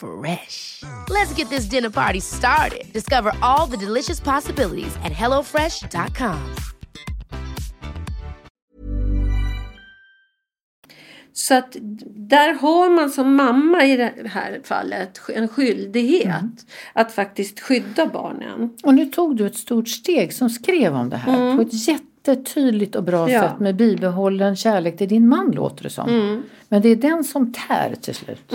Fresh. 0.00 0.82
Let's 1.08 1.32
get 1.38 1.48
this 1.48 1.64
dinner 1.70 1.90
party 1.90 2.20
started. 2.20 2.92
Discover 2.92 3.32
all 3.40 3.66
the 3.66 3.76
delicious 3.86 4.20
possibilities 4.20 4.96
at 4.96 5.12
hellofresh.com. 5.12 6.36
Så 11.32 11.54
att 11.54 11.76
där 12.28 12.54
har 12.54 12.90
man 12.90 13.10
som 13.10 13.34
mamma 13.34 13.84
i 13.84 13.96
det 13.96 14.12
här 14.28 14.60
fallet 14.64 15.20
en 15.34 15.48
skyldighet 15.48 16.66
att 16.92 17.12
faktiskt 17.12 17.60
skydda 17.60 18.06
barnen. 18.06 18.70
Och 18.82 18.94
nu 18.94 19.06
tog 19.06 19.36
du 19.36 19.46
ett 19.46 19.56
stort 19.56 19.88
steg 19.88 20.32
som 20.32 20.50
skrev 20.50 20.94
om 20.94 21.10
det 21.10 21.16
här 21.16 21.56
på 21.56 21.62
ett 21.62 21.88
jättetydligt 21.88 22.96
och 22.96 23.04
bra 23.04 23.30
Ja. 23.30 23.40
sätt 23.42 23.60
med 23.60 23.76
bibehållen 23.76 24.56
kärlek 24.56 24.98
till 24.98 25.08
din 25.08 25.28
man 25.28 25.50
låter 25.50 25.82
det 25.82 25.90
som. 25.90 26.42
Men 26.68 26.82
det 26.82 26.88
är 26.88 26.96
den 26.96 27.24
som 27.24 27.52
tär 27.52 27.94
till 28.00 28.14
slut. 28.14 28.52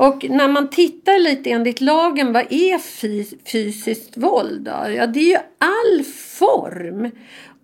Och 0.00 0.26
när 0.30 0.48
man 0.48 0.68
tittar 0.70 1.18
lite 1.18 1.50
enligt 1.50 1.80
lagen, 1.80 2.32
vad 2.32 2.42
är 2.52 2.78
fys- 2.78 3.34
fysiskt 3.52 4.16
våld 4.16 4.60
då? 4.60 4.90
Ja, 4.96 5.06
det 5.06 5.20
är 5.20 5.24
ju 5.30 5.36
all 5.58 6.04
form 6.38 7.10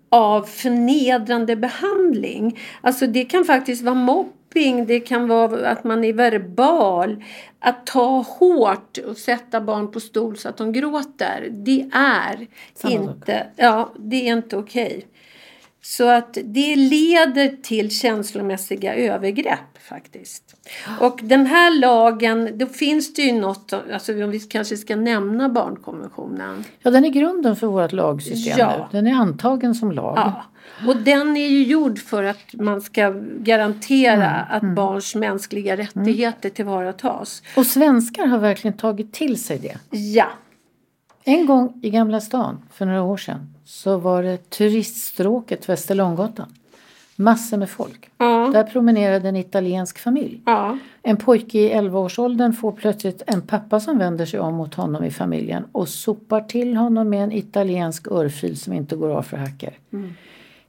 av 0.08 0.42
förnedrande 0.42 1.56
behandling. 1.56 2.58
Alltså 2.80 3.06
det 3.06 3.24
kan 3.24 3.44
faktiskt 3.44 3.82
vara 3.82 3.94
mobbing, 3.94 4.86
det 4.86 5.00
kan 5.00 5.28
vara 5.28 5.68
att 5.68 5.84
man 5.84 6.04
är 6.04 6.12
verbal. 6.12 7.24
Att 7.58 7.86
ta 7.86 8.20
hårt 8.20 8.98
och 8.98 9.16
sätta 9.16 9.60
barn 9.60 9.90
på 9.90 10.00
stol 10.00 10.36
så 10.36 10.48
att 10.48 10.56
de 10.56 10.72
gråter, 10.72 11.48
det 11.50 11.80
är 11.92 12.46
Samma 12.74 12.92
sak. 13.06 13.14
inte, 13.16 13.46
ja, 13.56 13.92
det 13.98 14.28
är 14.28 14.32
inte 14.36 14.56
okej. 14.56 15.06
Så 15.86 16.08
att 16.08 16.38
det 16.44 16.76
leder 16.76 17.62
till 17.62 17.90
känslomässiga 17.90 18.94
övergrepp 18.94 19.78
faktiskt. 19.88 20.56
Och 21.00 21.20
den 21.22 21.46
här 21.46 21.80
lagen, 21.80 22.58
då 22.58 22.66
finns 22.66 23.14
det 23.14 23.22
ju 23.22 23.32
något, 23.32 23.72
alltså 23.92 24.24
om 24.24 24.30
vi 24.30 24.40
kanske 24.40 24.76
ska 24.76 24.96
nämna 24.96 25.48
barnkonventionen. 25.48 26.64
Ja, 26.82 26.90
den 26.90 27.04
är 27.04 27.08
grunden 27.08 27.56
för 27.56 27.66
vårt 27.66 27.92
lagsystem 27.92 28.54
Ja. 28.58 28.88
nu. 28.92 28.98
Den 28.98 29.06
är 29.06 29.14
antagen 29.14 29.74
som 29.74 29.92
lag. 29.92 30.14
Ja. 30.16 30.44
Och 30.88 30.96
den 30.96 31.36
är 31.36 31.48
ju 31.48 31.62
gjord 31.62 31.98
för 31.98 32.24
att 32.24 32.52
man 32.52 32.80
ska 32.80 33.14
garantera 33.38 34.30
att 34.30 34.62
barns 34.62 35.14
mänskliga 35.14 35.76
rättigheter 35.76 36.50
tillvaratas. 36.50 37.42
Och 37.56 37.66
svenskar 37.66 38.26
har 38.26 38.38
verkligen 38.38 38.76
tagit 38.76 39.12
till 39.12 39.42
sig 39.44 39.58
det. 39.58 39.98
Ja. 39.98 40.26
En 41.26 41.46
gång 41.46 41.80
i 41.82 41.90
Gamla 41.90 42.20
stan 42.20 42.62
för 42.70 42.86
några 42.86 43.02
år 43.02 43.16
sedan 43.16 43.54
så 43.64 43.98
var 43.98 44.22
det 44.22 44.50
turiststråket 44.50 45.68
Västerlånggatan. 45.68 46.54
Massor 47.16 47.56
med 47.56 47.70
folk. 47.70 48.10
Ja. 48.18 48.50
Där 48.52 48.64
promenerade 48.64 49.28
en 49.28 49.36
italiensk 49.36 49.98
familj. 49.98 50.42
Ja. 50.46 50.78
En 51.02 51.16
pojke 51.16 51.58
i 51.58 51.74
11-årsåldern 51.74 52.52
får 52.52 52.72
plötsligt 52.72 53.22
en 53.26 53.42
pappa 53.42 53.80
som 53.80 53.98
vänder 53.98 54.26
sig 54.26 54.40
om 54.40 54.54
mot 54.54 54.74
honom 54.74 55.04
i 55.04 55.10
familjen 55.10 55.64
och 55.72 55.88
sopar 55.88 56.40
till 56.40 56.76
honom 56.76 57.08
med 57.08 57.24
en 57.24 57.32
italiensk 57.32 58.06
örfil 58.10 58.56
som 58.58 58.72
inte 58.72 58.96
går 58.96 59.10
av 59.10 59.22
för 59.22 59.36
hacker. 59.36 59.78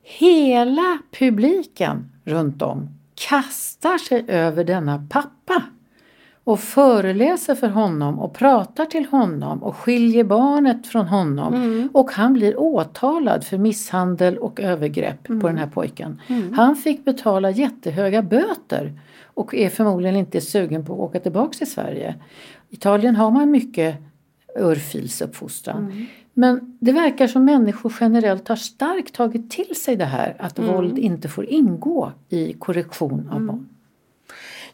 Hela 0.04 0.98
publiken 1.20 2.12
runt 2.24 2.62
om 2.62 2.90
kastar 3.16 3.98
sig 3.98 4.26
över 4.28 4.64
denna 4.64 5.08
pappa 5.10 5.64
och 6.46 6.60
föreläser 6.60 7.56
för 7.56 7.68
honom 7.68 8.20
och 8.20 8.34
pratar 8.34 8.86
till 8.86 9.06
honom 9.06 9.64
och 9.64 9.76
skiljer 9.76 10.24
barnet 10.24 10.88
från 10.88 11.08
honom. 11.08 11.90
Och 11.94 12.12
han 12.12 12.34
blir 12.34 12.60
åtalad 12.60 13.44
för 13.44 13.58
misshandel 13.58 14.38
och 14.38 14.60
övergrepp 14.60 15.24
på 15.28 15.48
den 15.48 15.58
här 15.58 15.68
pojken. 15.68 16.22
Han 16.56 16.76
fick 16.76 17.06
betala 17.06 17.50
jättehöga 17.50 18.22
böter 18.22 18.94
och 19.24 19.56
är 19.56 19.70
förmodligen 19.70 20.16
inte 20.16 20.42
sugen 20.42 20.86
på 20.86 20.94
att 20.94 21.00
åka 21.00 21.20
tillbaka 21.20 21.58
till 21.58 21.72
Sverige. 21.72 22.16
Italien 22.70 23.16
har 23.16 23.32
man 23.32 23.52
mycket 23.52 23.96
örfilsuppfostran. 24.60 26.08
Men 26.34 26.78
det 26.80 26.92
verkar 26.92 27.28
som 27.28 27.46
människor 27.46 27.94
generellt 28.00 28.48
har 28.48 28.56
starkt 28.56 29.14
tagit 29.16 29.52
till 29.52 29.76
sig 29.76 29.96
det 29.96 30.06
här 30.06 30.36
att 30.40 30.60
våld 30.60 30.98
inte 30.98 31.28
får 31.30 31.46
ingå 31.46 32.12
i 32.30 32.54
korrektion 32.54 33.30
av 33.32 33.42
barn. 33.46 33.70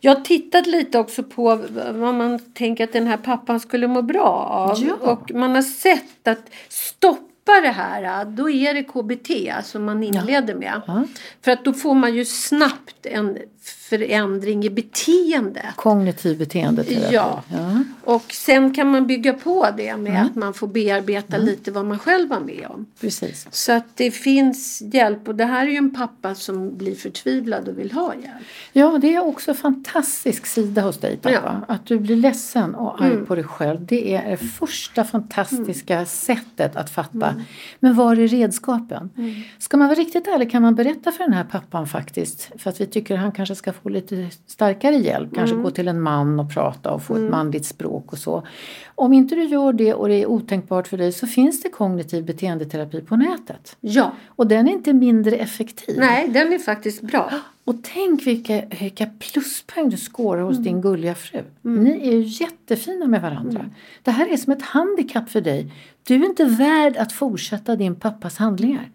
Jag 0.04 0.16
har 0.16 0.22
tittat 0.22 0.68
lite 0.68 1.00
också 1.00 1.24
på 1.24 1.60
vad 1.92 2.14
man 2.14 2.40
tänker 2.40 2.84
att 2.84 2.94
den 2.94 3.08
här 3.08 3.18
pappan 3.18 3.60
skulle 3.60 3.88
må 3.88 4.02
bra 4.02 4.30
av. 4.50 4.84
Ja. 4.84 5.12
Och 5.12 5.32
man 5.32 5.56
har 5.56 5.62
sett 5.62 6.28
att 6.28 6.50
stoppa 6.70 7.32
stoppar 7.42 7.62
det 7.62 7.70
här 7.70 8.26
då 8.26 8.50
är 8.50 8.74
det 8.74 8.84
KBT 8.84 9.66
som 9.66 9.86
man 9.86 10.04
inleder 10.04 10.56
med. 10.56 10.82
Ja. 10.88 11.04
För 11.42 11.52
att 11.52 11.66
då 11.66 11.74
får 11.74 11.96
man 11.96 12.16
ju 12.16 12.26
snabbt 12.26 13.06
en 13.06 13.38
förändring 13.64 14.64
i 14.66 14.70
beteende. 14.70 15.66
Kognitiv 15.76 16.38
beteendeterapi. 16.38 17.14
Ja. 17.14 17.44
ja. 17.52 17.84
Och 18.04 18.32
sen 18.34 18.74
kan 18.74 18.88
man 18.92 19.08
bygga 19.08 19.34
på 19.34 19.68
det 19.78 19.98
med 19.98 20.22
att 20.26 20.36
man 20.36 20.54
får 20.54 20.68
bearbeta 20.68 21.38
lite 21.38 21.72
vad 21.72 21.86
man 21.86 22.00
själv 22.00 22.30
var 22.30 22.40
med 22.40 22.68
om. 22.70 22.86
Precis. 23.02 23.48
Så 23.52 23.72
att 23.72 23.86
det 23.96 24.12
finns 24.12 24.82
hjälp 24.94 25.28
och 25.28 25.36
det 25.36 25.46
här 25.46 25.66
är 25.68 25.72
ju 25.72 25.78
en 25.78 25.96
pappa 25.96 26.36
som 26.36 26.78
blir 26.78 26.96
förtvivlad 26.96 27.68
och 27.68 27.80
vill 27.80 27.92
ha 27.92 28.14
hjälp. 28.16 28.26
Ja, 28.74 28.98
det 29.02 29.16
är 29.16 29.24
också 29.24 29.52
en 29.52 29.58
fantastisk 29.58 30.46
sida 30.46 30.82
hos 30.82 30.98
dig 30.98 31.18
pappa. 31.18 31.36
Ja. 31.36 31.74
Att 31.74 31.86
du 31.86 32.00
blir 32.00 32.16
ledsen 32.16 32.76
och 32.76 33.02
arg 33.02 33.12
Mm. 33.12 33.26
på 33.26 33.36
dig 33.36 33.44
själv. 33.44 33.86
Det 33.86 34.16
är 34.16 34.30
det 34.32 34.38
första 34.38 35.04
fantastiska 35.04 36.06
sättet 36.06 36.76
att 36.76 36.90
fatta. 36.90 37.36
Men 37.80 37.96
var 37.96 38.16
är 38.16 38.28
redskapen? 38.28 39.10
Ska 39.60 39.78
man 39.78 39.88
vara 39.88 40.00
riktigt 40.00 40.28
ärlig 40.28 40.52
kan 40.52 40.62
man 40.62 40.76
berätta 40.76 41.12
för 41.12 41.24
den 41.24 41.34
här 41.34 41.44
pappan 41.44 41.88
faktiskt. 41.88 42.52
För 42.58 42.70
att 42.70 42.82
vi 42.82 42.86
tycker 42.86 43.16
att 43.16 43.22
han 43.22 43.32
kanske 43.32 43.51
ska 43.56 43.74
få 43.74 43.90
lite 43.90 44.30
starkare 44.48 44.96
hjälp. 44.96 45.36
Kanske 45.36 45.56
gå 45.56 45.72
till 45.72 45.88
en 45.88 46.02
man 46.02 46.40
och 46.40 46.54
prata 46.54 46.92
och 46.92 47.04
få 47.04 47.16
ett 47.16 47.32
manligt 47.32 47.66
språk 47.66 48.12
och 48.12 48.18
så. 48.18 48.44
Om 48.96 49.14
inte 49.14 49.36
du 49.36 49.44
gör 49.44 49.74
det 49.74 49.94
och 49.94 50.08
det 50.08 50.16
är 50.22 50.26
otänkbart 50.26 50.88
för 50.88 50.98
dig 50.98 51.12
så 51.12 51.28
finns 51.28 51.62
det 51.62 51.70
kognitiv 51.70 52.26
beteendeterapi 52.26 53.02
på 53.02 53.16
nätet. 53.16 53.78
Ja, 53.82 54.12
Och 54.28 54.48
den 54.48 54.68
är 54.68 54.72
inte 54.72 54.94
mindre 54.94 55.36
effektiv. 55.36 55.96
nej 56.00 56.28
den 56.28 56.54
är 56.54 56.60
faktiskt 56.60 57.02
bra. 57.02 57.32
Och 57.64 57.76
tänk 57.84 58.28
vilka, 58.28 58.62
vilka 58.80 59.06
pluspoäng 59.20 59.90
du 59.90 59.98
skårar 59.98 60.42
hos 60.42 60.58
din 60.58 60.82
gulliga 60.82 61.16
fru. 61.16 61.40
Ni 61.62 62.08
är 62.08 62.12
ju 62.12 62.22
jättefina 62.22 63.08
med 63.08 63.22
varandra. 63.22 63.66
Det 64.04 64.12
här 64.12 64.34
är 64.34 64.38
som 64.38 64.54
ett 64.54 64.62
handikapp 64.62 65.30
för 65.30 65.42
dig. 65.42 65.74
Du 66.04 66.16
är 66.16 66.26
inte 66.26 66.46
värd 66.46 66.98
att 66.98 67.12
fortsätta 67.14 67.76
din 67.76 67.96
pappas 67.96 68.38
handlingar. 68.38 68.90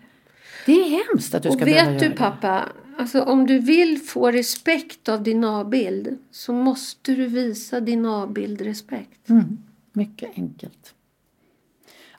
Det 0.66 0.72
är 0.72 1.04
hemskt 1.08 1.34
att 1.34 1.42
du 1.42 1.48
ska 1.50 1.58
Och 1.58 1.64
behöva 1.64 1.90
vet 1.90 1.98
du 1.98 2.04
göra 2.04 2.14
det. 2.14 2.18
pappa, 2.20 2.62
alltså 2.98 3.22
om 3.22 3.46
du 3.46 3.58
vill 3.58 3.98
få 3.98 4.30
respekt 4.30 5.08
av 5.08 5.22
din 5.22 5.44
avbild 5.44 6.18
så 6.30 6.52
måste 6.52 7.14
du 7.14 7.26
visa 7.26 7.80
din 7.80 8.06
avbild 8.06 8.60
respekt. 8.60 9.28
Mm, 9.28 9.58
mycket 9.92 10.30
enkelt. 10.36 10.94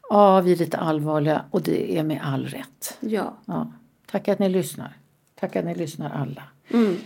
Ja, 0.10 0.42
vi 0.42 0.52
är 0.52 0.56
lite 0.56 0.78
allvarliga 0.78 1.46
och 1.52 1.62
det 1.62 1.98
är 1.98 2.04
med 2.04 2.22
all 2.24 2.46
rätt. 2.46 2.98
Ja. 3.00 3.38
Ja. 3.46 3.72
Tack 4.12 4.28
att 4.28 4.40
ni 4.40 4.50
lyssnar. 4.50 4.98
Tack 5.40 5.56
att 5.56 5.66
ni 5.66 5.76
lyssnar 5.76 6.10
alla. 6.10 6.44
Mm. 6.70 6.98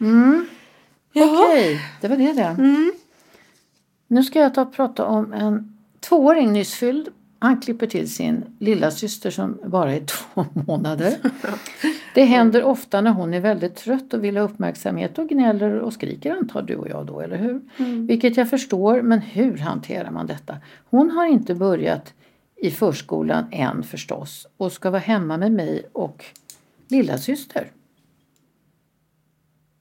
Mm. 0.00 0.46
Okej, 1.14 1.80
det 2.00 2.08
var 2.08 2.16
det 2.16 2.32
det. 2.32 2.56
Nu 4.06 4.22
ska 4.22 4.38
jag 4.38 4.54
ta 4.54 4.62
och 4.62 4.72
prata 4.72 5.04
om 5.04 5.32
en 5.32 5.78
tvååring 6.00 6.52
nyss 6.52 6.74
fylld. 6.74 7.08
Han 7.38 7.60
klipper 7.60 7.86
till 7.86 8.14
sin 8.14 8.44
lilla 8.58 8.90
syster 8.90 9.30
som 9.30 9.58
bara 9.66 9.94
är 9.94 10.00
två 10.00 10.46
månader. 10.66 11.16
Det 12.14 12.24
händer 12.24 12.64
ofta 12.64 13.00
när 13.00 13.10
hon 13.10 13.34
är 13.34 13.40
väldigt 13.40 13.76
trött 13.76 14.14
och 14.14 14.24
vill 14.24 14.36
ha 14.36 14.44
uppmärksamhet 14.44 15.18
och 15.18 15.28
gnäller 15.28 15.78
och 15.80 15.92
skriker 15.92 16.36
antar 16.36 16.62
du 16.62 16.76
och 16.76 16.88
jag 16.88 17.06
då, 17.06 17.20
eller 17.20 17.36
hur? 17.36 17.60
Vilket 18.06 18.36
jag 18.36 18.50
förstår, 18.50 19.02
men 19.02 19.20
hur 19.20 19.58
hanterar 19.58 20.10
man 20.10 20.26
detta? 20.26 20.56
Hon 20.90 21.10
har 21.10 21.26
inte 21.26 21.54
börjat 21.54 22.14
i 22.56 22.70
förskolan 22.70 23.44
än 23.50 23.82
förstås 23.82 24.46
och 24.56 24.72
ska 24.72 24.90
vara 24.90 25.00
hemma 25.00 25.36
med 25.36 25.52
mig 25.52 25.82
och 25.92 26.24
lilla 26.88 27.18
syster. 27.18 27.70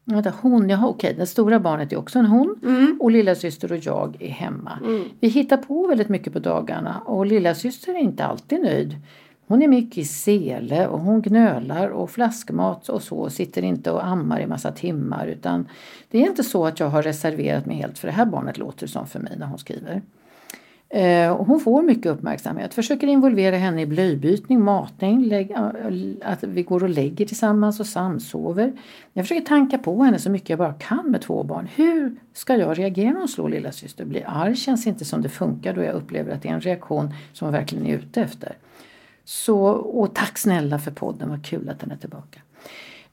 Vänta, 0.06 0.34
hon, 0.42 0.70
jaha 0.70 0.88
okej, 0.88 1.16
det 1.18 1.26
stora 1.26 1.60
barnet 1.60 1.94
är 1.94 1.98
också 1.98 2.20
en 2.20 2.26
hon 2.26 2.60
och 3.00 3.12
lilla 3.12 3.36
syster 3.36 3.72
och 3.72 3.78
jag 3.78 4.18
är 4.20 4.30
hemma. 4.30 4.80
Vi 5.20 5.28
hittar 5.28 5.58
på 5.58 5.88
väldigt 5.88 6.10
mycket 6.10 6.34
på 6.34 6.40
dagarna 6.40 7.00
och 7.06 7.26
lilla 7.26 7.56
syster 7.56 7.94
är 7.94 8.00
inte 8.00 8.26
alltid 8.26 8.62
nöjd. 8.62 8.96
Hon 9.48 9.62
är 9.62 9.68
mycket 9.68 9.98
i 9.98 10.06
sele 10.06 10.88
och 10.88 11.00
hon 11.00 11.22
gnölar 11.22 11.90
och 11.90 12.10
flaskmat 12.10 12.90
och 12.90 13.04
så 13.04 13.30
sitter 13.30 13.62
inte 13.62 13.92
och 13.92 14.06
ammar 14.06 14.40
i 14.40 14.48
massa 14.48 14.72
timmar 14.72 15.28
utan 15.28 15.68
det 16.12 16.18
är 16.18 16.30
inte 16.30 16.44
så 16.44 16.66
att 16.66 16.80
jag 16.80 16.90
har 16.90 17.04
reserverat 17.04 17.66
mig 17.66 17.78
helt 17.78 18.00
för 18.00 18.08
det 18.08 18.14
här 18.14 18.26
barnet 18.26 18.58
låter 18.58 18.88
som 18.88 19.08
för 19.08 19.20
mig 19.20 19.34
när 19.38 19.46
hon 19.46 19.60
skriver. 19.60 20.02
Eh, 20.94 21.38
hon 21.38 21.60
får 21.60 21.82
mycket 21.82 22.06
uppmärksamhet. 22.06 22.74
Försöker 22.74 23.08
involvera 23.08 23.56
henne 23.56 23.82
i 23.82 23.86
blöjbytning, 23.86 24.64
matning, 24.64 25.32
att 26.24 26.44
vi 26.44 26.64
går 26.64 26.84
och 26.84 26.90
lägger 26.90 27.26
tillsammans 27.26 27.80
och 27.80 27.86
samsover. 27.86 28.74
Jag 29.14 29.26
försöker 29.26 29.46
tanka 29.46 29.78
på 29.78 30.04
henne 30.04 30.20
så 30.20 30.30
mycket 30.30 30.50
jag 30.50 30.60
bara 30.60 30.74
kan 30.74 31.12
med 31.12 31.22
två 31.22 31.44
barn. 31.44 31.68
Hur 31.76 32.16
ska 32.34 32.56
jag 32.56 32.80
reagera 32.80 33.12
när 33.12 33.20
hon 33.20 33.28
slår 33.28 33.50
lilla 33.50 33.72
syster? 33.72 34.06
Blir 34.06 34.24
arg 34.28 34.56
känns 34.56 34.88
inte 34.88 35.06
som 35.06 35.22
det 35.22 35.30
funkar 35.30 35.74
då 35.74 35.84
jag 35.84 35.96
upplever 35.96 36.34
att 36.34 36.42
det 36.42 36.50
är 36.50 36.54
en 36.54 36.62
reaktion 36.62 37.14
som 37.34 37.46
hon 37.46 37.54
verkligen 37.54 37.86
är 37.86 37.96
ute 37.96 38.22
efter. 38.22 38.58
Så, 39.26 39.60
och 39.68 40.16
tack 40.16 40.38
snälla 40.38 40.80
för 40.80 40.92
podden, 40.92 41.30
vad 41.30 41.46
kul 41.46 41.70
att 41.70 41.80
den 41.80 41.92
är 41.92 41.98
tillbaka. 41.98 42.42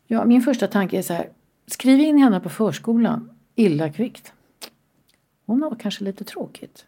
Ja, 0.07 0.25
min 0.25 0.43
första 0.43 0.67
tanke 0.67 0.99
är 0.99 1.03
så 1.03 1.13
här, 1.13 1.29
skriv 1.67 2.01
in 2.01 2.19
henne 2.19 2.41
på 2.41 2.49
förskolan 2.49 3.31
illa 3.55 3.93
kvickt. 3.93 4.33
Hon 5.47 5.63
har 5.63 5.75
kanske 5.75 6.05
lite 6.05 6.25
tråkigt. 6.25 6.85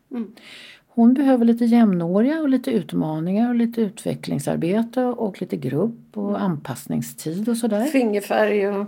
Hon 0.89 1.15
behöver 1.15 1.45
lite 1.45 1.65
jämnåriga 1.65 2.41
och 2.41 2.49
lite 2.49 2.71
utmaningar 2.71 3.49
och 3.49 3.55
lite 3.55 3.81
utvecklingsarbete 3.81 5.05
och 5.05 5.41
lite 5.41 5.57
grupp 5.57 6.17
och 6.17 6.43
anpassningstid 6.43 7.49
och 7.49 7.57
sådär. 7.57 7.85
Fingerfärg 7.85 8.69
och 8.69 8.87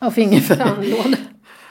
Ja, 0.00 0.10
fingerfärg. 0.10 1.14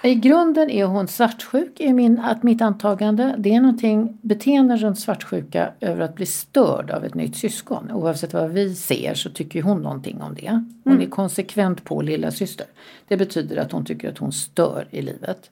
I 0.08 0.16
grunden 0.16 0.70
är 0.70 0.86
hon 0.86 1.08
svartsjuk, 1.08 1.80
är 1.80 1.94
min, 1.94 2.20
att 2.20 2.44
mitt 2.44 2.62
antagande. 2.62 3.36
Det 3.38 3.54
är 3.54 3.62
någonting, 3.62 4.18
beteenden 4.22 4.78
runt 4.78 5.00
svartsjuka 5.00 5.70
över 5.80 6.02
att 6.02 6.16
bli 6.16 6.26
störd 6.26 6.92
av 6.92 7.06
ett 7.06 7.14
nytt 7.16 7.36
syskon. 7.36 7.92
Oavsett 7.92 8.34
vad 8.34 8.50
vi 8.52 8.76
ser 8.76 9.14
så 9.14 9.30
tycker 9.30 9.62
hon 9.62 9.82
någonting 9.82 10.22
om 10.22 10.36
det. 10.36 10.64
Hon 10.84 11.02
är 11.02 11.06
konsekvent 11.06 11.84
på 11.84 12.02
lilla 12.02 12.32
syster. 12.32 12.66
Det 13.08 13.18
betyder 13.18 13.58
att 13.58 13.72
hon 13.72 13.86
tycker 13.86 14.10
att 14.10 14.18
hon 14.18 14.32
stör 14.32 14.88
i 14.92 15.02
livet. 15.02 15.52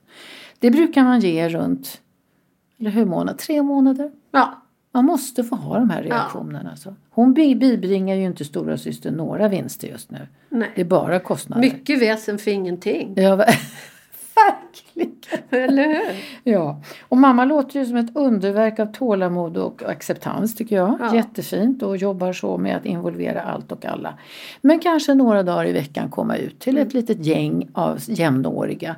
Det 0.60 0.72
brukar 0.72 1.04
man 1.04 1.20
ge 1.20 1.50
runt, 1.50 2.02
eller 2.80 2.89
hur 2.91 3.06
månad? 3.06 3.38
Tre 3.38 3.62
månader? 3.62 4.12
Ja, 4.32 4.62
Man 4.91 5.06
måste 5.06 5.44
få 5.44 5.56
ha 5.56 5.80
de 5.80 5.89
här 5.89 6.04
reaktionerna. 6.04 6.70
Alltså. 6.72 6.96
Hon 7.10 7.34
bi- 7.34 7.56
bibringar 7.56 8.15
ju 8.15 8.24
inte 8.26 8.46
stora 8.46 8.78
syster 8.78 9.12
några 9.12 9.48
vinster 9.48 9.88
just 9.88 10.12
nu. 10.12 10.28
nej. 10.50 10.72
Det 10.76 10.82
är 10.82 10.86
bara 10.86 11.20
kostnader. 11.20 11.62
Mycket 11.62 12.02
väsen 12.02 12.38
för 12.38 12.52
ingenting. 12.52 13.13
Ja, 13.18 13.46
verkligen. 14.94 15.16
Eller 15.50 15.88
hur? 15.88 16.02
Ja, 16.44 16.82
och 17.10 17.18
mamma 17.18 17.46
låter 17.46 17.80
ju 17.80 17.86
som 17.86 17.96
ett 17.98 18.16
underverk 18.16 18.80
av 18.80 18.86
tålamod 18.86 19.58
och 19.58 19.84
acceptans 19.84 20.56
tycker 20.56 20.76
jag. 20.76 20.98
Ja. 21.00 21.16
Jättefint 21.16 21.84
och 21.84 21.98
jobbar 21.98 22.34
så 22.34 22.58
med 22.58 22.78
att 22.78 22.86
involvera 22.86 23.42
allt 23.42 23.72
och 23.72 23.86
alla. 23.86 24.14
Men 24.62 24.80
kanske 24.80 25.14
några 25.14 25.44
dagar 25.44 25.66
i 25.66 25.72
veckan 25.72 26.10
komma 26.10 26.38
ut 26.38 26.60
till 26.60 26.76
Mm. 26.76 26.88
ett 26.88 26.94
litet 26.94 27.26
gäng 27.26 27.70
av 27.74 28.00
jämnåriga. 28.08 28.96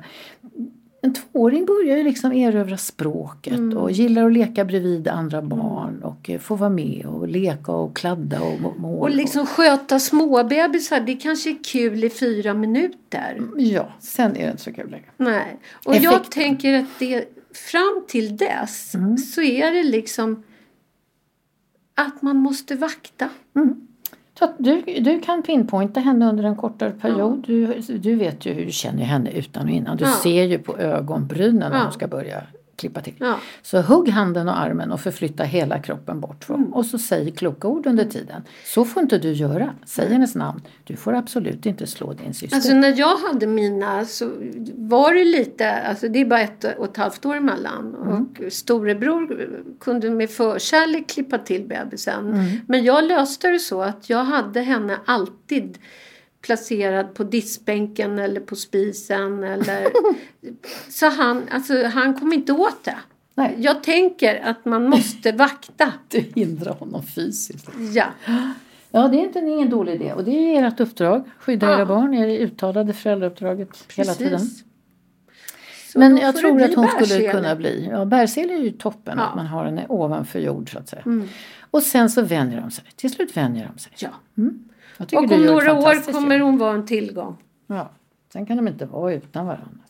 En 1.02 1.14
tvååring 1.14 1.66
börjar 1.66 1.96
ju 1.96 2.02
liksom 2.04 2.32
erövra 2.32 2.76
språket 2.76 3.52
Mm. 3.58 3.78
och 3.78 3.90
gillar 3.90 4.26
att 4.26 4.32
leka 4.32 4.64
bredvid 4.64 5.08
andra 5.08 5.42
barn 5.42 6.02
och 6.02 6.30
eh, 6.30 6.38
få 6.40 6.54
vara 6.54 6.70
med 6.70 7.06
och 7.06 7.28
leka 7.28 7.72
och 7.72 7.96
kladda 7.96 8.40
och 8.42 8.60
må- 8.60 8.74
måla. 8.78 9.00
Och 9.02 9.10
liksom 9.10 9.46
sköta 9.46 9.98
småbebisar, 10.00 11.00
det 11.00 11.14
kanske 11.16 11.50
är 11.50 11.64
kul 11.64 12.04
i 12.04 12.10
fyra 12.10 12.54
minuter. 12.54 13.40
Ja, 13.56 13.88
sen 14.00 14.36
är 14.36 14.44
det 14.44 14.50
inte 14.50 14.62
så 14.62 14.72
kul 14.72 14.90
längre. 14.90 15.06
Nej. 15.16 15.58
Och 15.84 15.94
jag 15.94 16.04
Effekten. 16.14 16.30
tänker 16.42 16.74
att 16.78 16.98
det, 16.98 17.24
fram 17.54 18.04
till 18.08 18.36
dess 18.36 18.94
så 19.34 19.42
är 19.42 19.72
det 19.72 19.82
liksom 19.82 20.42
att 21.94 22.22
man 22.22 22.36
måste 22.36 22.74
vakta. 22.74 23.28
Så 24.38 24.44
att 24.44 24.54
du, 24.58 24.82
du 25.00 25.20
kan 25.20 25.42
pinpointa 25.42 26.00
henne 26.00 26.28
under 26.28 26.44
en 26.44 26.56
kortare 26.56 26.90
period. 26.90 27.44
Du, 27.46 27.66
du 27.98 28.14
vet 28.14 28.46
ju 28.46 28.52
hur 28.52 28.64
du 28.66 28.72
känner 28.72 29.02
henne 29.04 29.30
utan 29.30 29.64
och 29.64 29.70
innan. 29.70 29.96
Du 29.96 30.04
Ja. 30.04 30.10
ser 30.10 30.44
ju 30.44 30.58
på 30.58 30.78
ögonbrynen 30.78 31.56
när 31.70 31.78
Ja. 31.78 31.82
hon 31.82 31.92
ska 31.92 32.08
börja 32.08 32.42
klippa 32.78 33.00
till. 33.00 33.14
Ja. 33.18 33.38
Så 33.62 33.80
hugg 33.80 34.08
handen 34.08 34.48
och 34.48 34.58
armen 34.60 34.92
och 34.92 35.00
förflytta 35.00 35.44
hela 35.44 35.78
kroppen 35.78 36.20
bort. 36.20 36.44
från- 36.44 36.56
Mm. 36.60 36.72
Och 36.72 36.86
så 36.86 36.98
säg 36.98 37.30
kloka 37.30 37.68
ord 37.68 37.86
under 37.86 38.04
tiden. 38.04 38.42
Så 38.64 38.84
får 38.84 39.02
inte 39.02 39.18
du 39.18 39.32
göra. 39.32 39.74
Säg 39.86 40.08
hennes 40.12 40.34
namn. 40.34 40.60
Du 40.84 40.96
får 40.96 41.14
absolut 41.14 41.66
inte 41.66 41.86
slå 41.86 42.12
din 42.12 42.34
syster. 42.34 42.56
Alltså 42.56 42.74
när 42.74 42.98
jag 42.98 43.16
hade 43.16 43.46
mina 43.46 44.04
så 44.04 44.30
var 44.74 45.14
det 45.14 45.24
lite, 45.24 45.72
alltså 45.72 46.08
det 46.08 46.18
är 46.20 46.24
bara 46.24 46.40
ett 46.40 46.64
och 46.78 46.84
ett 46.84 46.96
halvt 46.96 47.26
år 47.26 47.36
emellan. 47.36 47.94
Och 47.94 48.52
storebror 48.52 49.48
kunde 49.80 50.10
med 50.10 50.30
förkärlek 50.30 51.08
klippa 51.08 51.38
till 51.38 51.64
bebisen. 51.68 52.36
Men 52.68 52.84
jag 52.84 53.04
löste 53.08 53.48
det 53.48 53.58
så 53.58 53.82
att 53.82 54.10
jag 54.10 54.24
hade 54.24 54.60
henne 54.60 54.98
alltid 55.06 55.78
placerad 56.42 57.14
på 57.14 57.24
diskbänken 57.24 58.18
eller 58.18 58.40
på 58.40 58.56
spisen. 58.56 59.44
Eller, 59.44 59.86
så 60.90 61.06
han, 61.08 61.42
alltså, 61.50 61.84
han 61.86 62.14
kom 62.20 62.32
inte 62.32 62.52
åt 62.52 62.84
det. 62.84 62.96
Nej. 63.34 63.54
Jag 63.58 63.82
tänker 63.82 64.40
att 64.44 64.64
man 64.64 64.88
måste 64.88 65.32
vakta. 65.32 65.92
Du 66.08 66.18
hindrar 66.34 66.74
honom 66.74 67.02
fysiskt. 67.06 67.68
Ja. 67.94 68.06
Ja, 68.90 69.08
det 69.08 69.16
är 69.16 69.20
inte 69.24 69.38
ingen 69.38 69.70
dålig 69.70 69.94
idé. 69.94 70.12
Och 70.12 70.24
det 70.24 70.30
är 70.56 70.64
ert 70.64 70.80
uppdrag. 70.80 71.24
Skydda 71.38 71.66
Ja. 71.70 71.76
era 71.78 71.86
barn. 71.86 72.14
Er 72.14 72.28
uttalade 72.28 72.92
föräldrauppdraget 72.92 73.84
hela 73.96 74.14
tiden. 74.14 74.38
Precis. 74.38 74.64
Så 75.92 75.98
Men 75.98 76.16
jag 76.16 76.36
tror 76.36 76.58
det 76.58 76.64
att 76.64 76.74
hon 76.74 76.86
skulle 76.88 77.00
bärsele. 77.00 77.32
kunna 77.32 77.56
bli. 77.56 77.88
Ja, 77.90 78.04
bärsele 78.04 78.52
är 78.54 78.58
ju 78.58 78.70
toppen, 78.70 79.18
Ja. 79.18 79.24
att 79.24 79.36
man 79.36 79.46
har 79.46 79.64
henne 79.64 79.86
ovanför 79.88 80.38
jord 80.38 80.72
så 80.72 80.78
att 80.78 80.88
säga. 80.88 81.02
Mm. 81.06 81.28
Och 81.70 81.82
sen 81.82 82.10
så 82.10 82.22
vänjer 82.22 82.60
de 82.60 82.70
sig. 82.70 82.84
Till 82.96 83.10
slut 83.10 83.36
vänjer 83.36 83.70
de 83.74 83.78
sig. 83.78 83.92
Ja. 83.98 84.08
Tycker 84.36 84.52
Och 84.98 85.14
om 85.14 85.26
några 85.26 85.74
år 85.74 86.12
kommer 86.12 86.40
hon 86.40 86.58
vara 86.58 86.74
en 86.74 86.86
tillgång. 86.86 87.36
Ja. 87.66 87.90
Sen 88.32 88.46
kan 88.46 88.56
de 88.56 88.68
inte 88.68 88.86
vara 88.86 89.12
utan 89.12 89.46
varandra. 89.46 89.80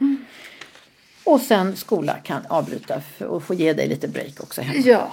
Mm. 0.00 0.24
Och 1.24 1.40
sen 1.40 1.76
skola 1.76 2.14
kan 2.14 2.46
avbryta 2.48 3.02
och 3.28 3.42
få 3.42 3.54
ge 3.54 3.72
dig 3.72 3.88
lite 3.88 4.08
break 4.08 4.40
också 4.40 4.62
hemma. 4.62 4.78
Ja. 4.84 5.12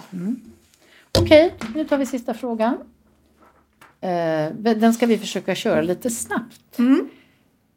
Okej, 1.20 1.54
nu 1.76 1.86
tar 1.86 1.98
vi 1.98 2.06
sista 2.06 2.34
frågan. 2.34 2.78
Eh, 4.02 4.52
den 4.56 4.94
ska 4.94 5.06
vi 5.06 5.18
försöka 5.18 5.56
köra 5.56 5.82
lite 5.82 6.10
snabbt. 6.10 6.78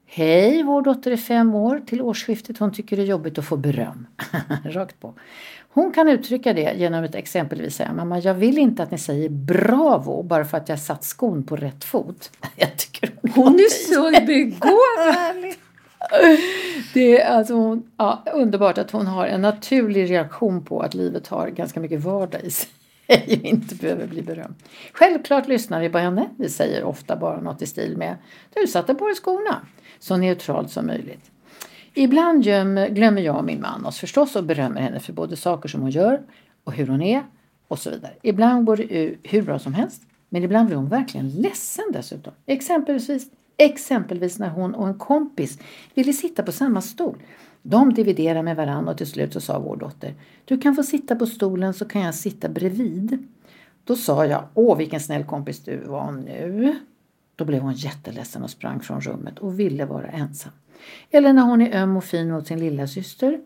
Hej, 0.07 0.63
vår 0.63 0.83
dotter 0.83 1.11
är 1.11 1.17
fem 1.17 1.55
år. 1.55 1.83
Till 1.87 2.03
årsskiftet 2.03 2.59
hon 2.59 2.73
tycker 2.73 2.97
det 2.97 3.03
är 3.03 3.07
jobbigt 3.07 3.39
att 3.39 3.45
få 3.45 3.57
beröm. 3.57 4.07
Rakt 4.65 5.01
på. 5.01 5.15
Hon 5.75 5.93
kan 5.93 6.09
uttrycka 6.09 6.53
det 6.53 6.75
genom 6.77 7.05
att 7.05 7.15
exempelvis 7.15 7.77
säga 7.77 7.93
Mamma, 7.93 8.19
jag 8.19 8.35
vill 8.35 8.59
inte 8.59 8.83
att 8.83 8.91
ni 8.91 8.99
säger 8.99 9.29
bravo 9.29 10.23
bara 10.23 10.45
för 10.45 10.57
att 10.57 10.69
jag 10.69 10.79
satt 10.79 11.05
skon 11.05 11.45
på 11.45 11.57
rätt 11.57 11.85
fot. 11.85 12.31
Jag 12.57 12.77
tycker 12.77 13.11
hon, 13.23 13.31
Hon 13.35 13.55
är 13.55 13.71
så 13.71 14.27
begåvad. 14.27 15.55
Det 16.95 17.21
är 17.21 17.37
alltså 17.37 17.55
hon, 17.55 17.91
ja, 17.97 18.23
underbart 18.35 18.79
att 18.79 18.91
hon 18.91 19.07
har 19.07 19.27
en 19.27 19.43
naturlig 19.43 20.11
reaktion 20.11 20.65
på 20.65 20.81
att 20.81 20.95
livet 20.95 21.29
har 21.29 21.49
ganska 21.49 21.81
mycket 21.81 22.01
vardag 22.01 22.41
i 22.45 22.51
sig 22.51 22.69
och 23.09 23.29
inte 23.29 23.75
behöver 23.75 24.07
bli 24.07 24.23
berömd. 24.23 24.55
Självklart 24.93 25.49
lyssnar 25.49 25.81
vi 25.81 25.89
på 25.89 25.99
henne. 25.99 26.29
Vi 26.39 26.49
säger 26.49 26.85
ofta 26.85 27.17
bara 27.17 27.41
något 27.41 27.63
i 27.63 27.67
stil 27.67 27.97
med 27.97 28.17
Du 28.55 28.67
satte 28.67 28.95
på 28.95 29.07
dig 29.07 29.15
skorna. 29.15 29.61
Så 29.99 30.17
neutralt 30.17 30.71
som 30.71 30.87
möjligt. 30.87 31.31
Ibland 31.95 32.45
gömmer, 32.45 32.89
glömmer 32.89 33.23
jag 33.23 33.37
och 33.37 33.45
min 33.45 33.61
man 33.61 33.87
oss 33.87 33.99
förstås 33.99 34.37
och 34.37 34.45
berömmer 34.45 34.81
henne 34.81 35.01
för 35.01 35.13
både 35.13 35.37
saker 35.37 35.69
som 35.69 35.81
hon 35.81 35.91
gör 35.91 36.23
och 36.65 36.73
hur 36.73 36.87
hon 36.87 37.03
är 37.03 37.23
och 37.69 37.79
så 37.79 37.91
vidare. 37.91 38.13
Ibland 38.23 38.67
går 38.67 38.77
det 38.77 39.15
hur 39.23 39.43
bra 39.43 39.59
som 39.59 39.75
helst 39.75 40.03
men 40.29 40.43
ibland 40.43 40.67
blir 40.67 40.77
hon 40.77 40.89
verkligen 40.89 41.29
ledsen 41.31 41.85
dessutom. 41.93 42.33
Exempelvis, 42.47 43.31
exempelvis 43.57 44.39
när 44.39 44.49
hon 44.49 44.75
och 44.75 44.89
en 44.89 44.99
kompis 44.99 45.59
ville 45.95 46.13
sitta 46.13 46.43
på 46.43 46.53
samma 46.53 46.81
stol. 46.81 47.17
De 47.63 47.95
dividerade 47.95 48.43
med 48.43 48.57
varandra 48.57 48.93
och 48.93 48.99
till 48.99 49.07
slut 49.07 49.33
så 49.33 49.41
sa 49.41 49.59
vår 49.59 49.77
dotter 49.77 50.15
Du 50.45 50.59
kan 50.59 50.75
få 50.75 50.83
sitta 50.83 51.17
på 51.17 51.27
stolen 51.27 51.75
så 51.75 51.85
kan 51.85 52.03
jag 52.03 52.15
sitta 52.15 52.49
bredvid. 52.49 53.29
Då 53.85 53.97
sa 53.97 54.27
jag 54.27 54.45
Åh 54.55 54.77
vilken 54.77 55.01
snäll 55.01 55.25
kompis 55.25 55.65
du 55.65 55.77
var 55.77 56.13
nu. 56.13 56.77
Då 57.37 57.45
blev 57.45 57.61
hon 57.61 57.73
jätteledsen 57.73 58.43
och 58.43 58.51
sprang 58.51 58.81
från 58.81 59.01
rummet 59.01 59.39
och 59.39 59.61
ville 59.61 59.85
vara 59.85 60.07
ensam. 60.07 60.53
Eller 61.11 61.33
när 61.33 61.43
hon 61.43 61.63
är 61.63 61.83
öm 61.83 61.97
och 61.97 62.05
fin 62.05 62.31
mot 62.31 62.47
sin 62.47 62.61
lilla 62.61 62.87
syster 62.87 63.41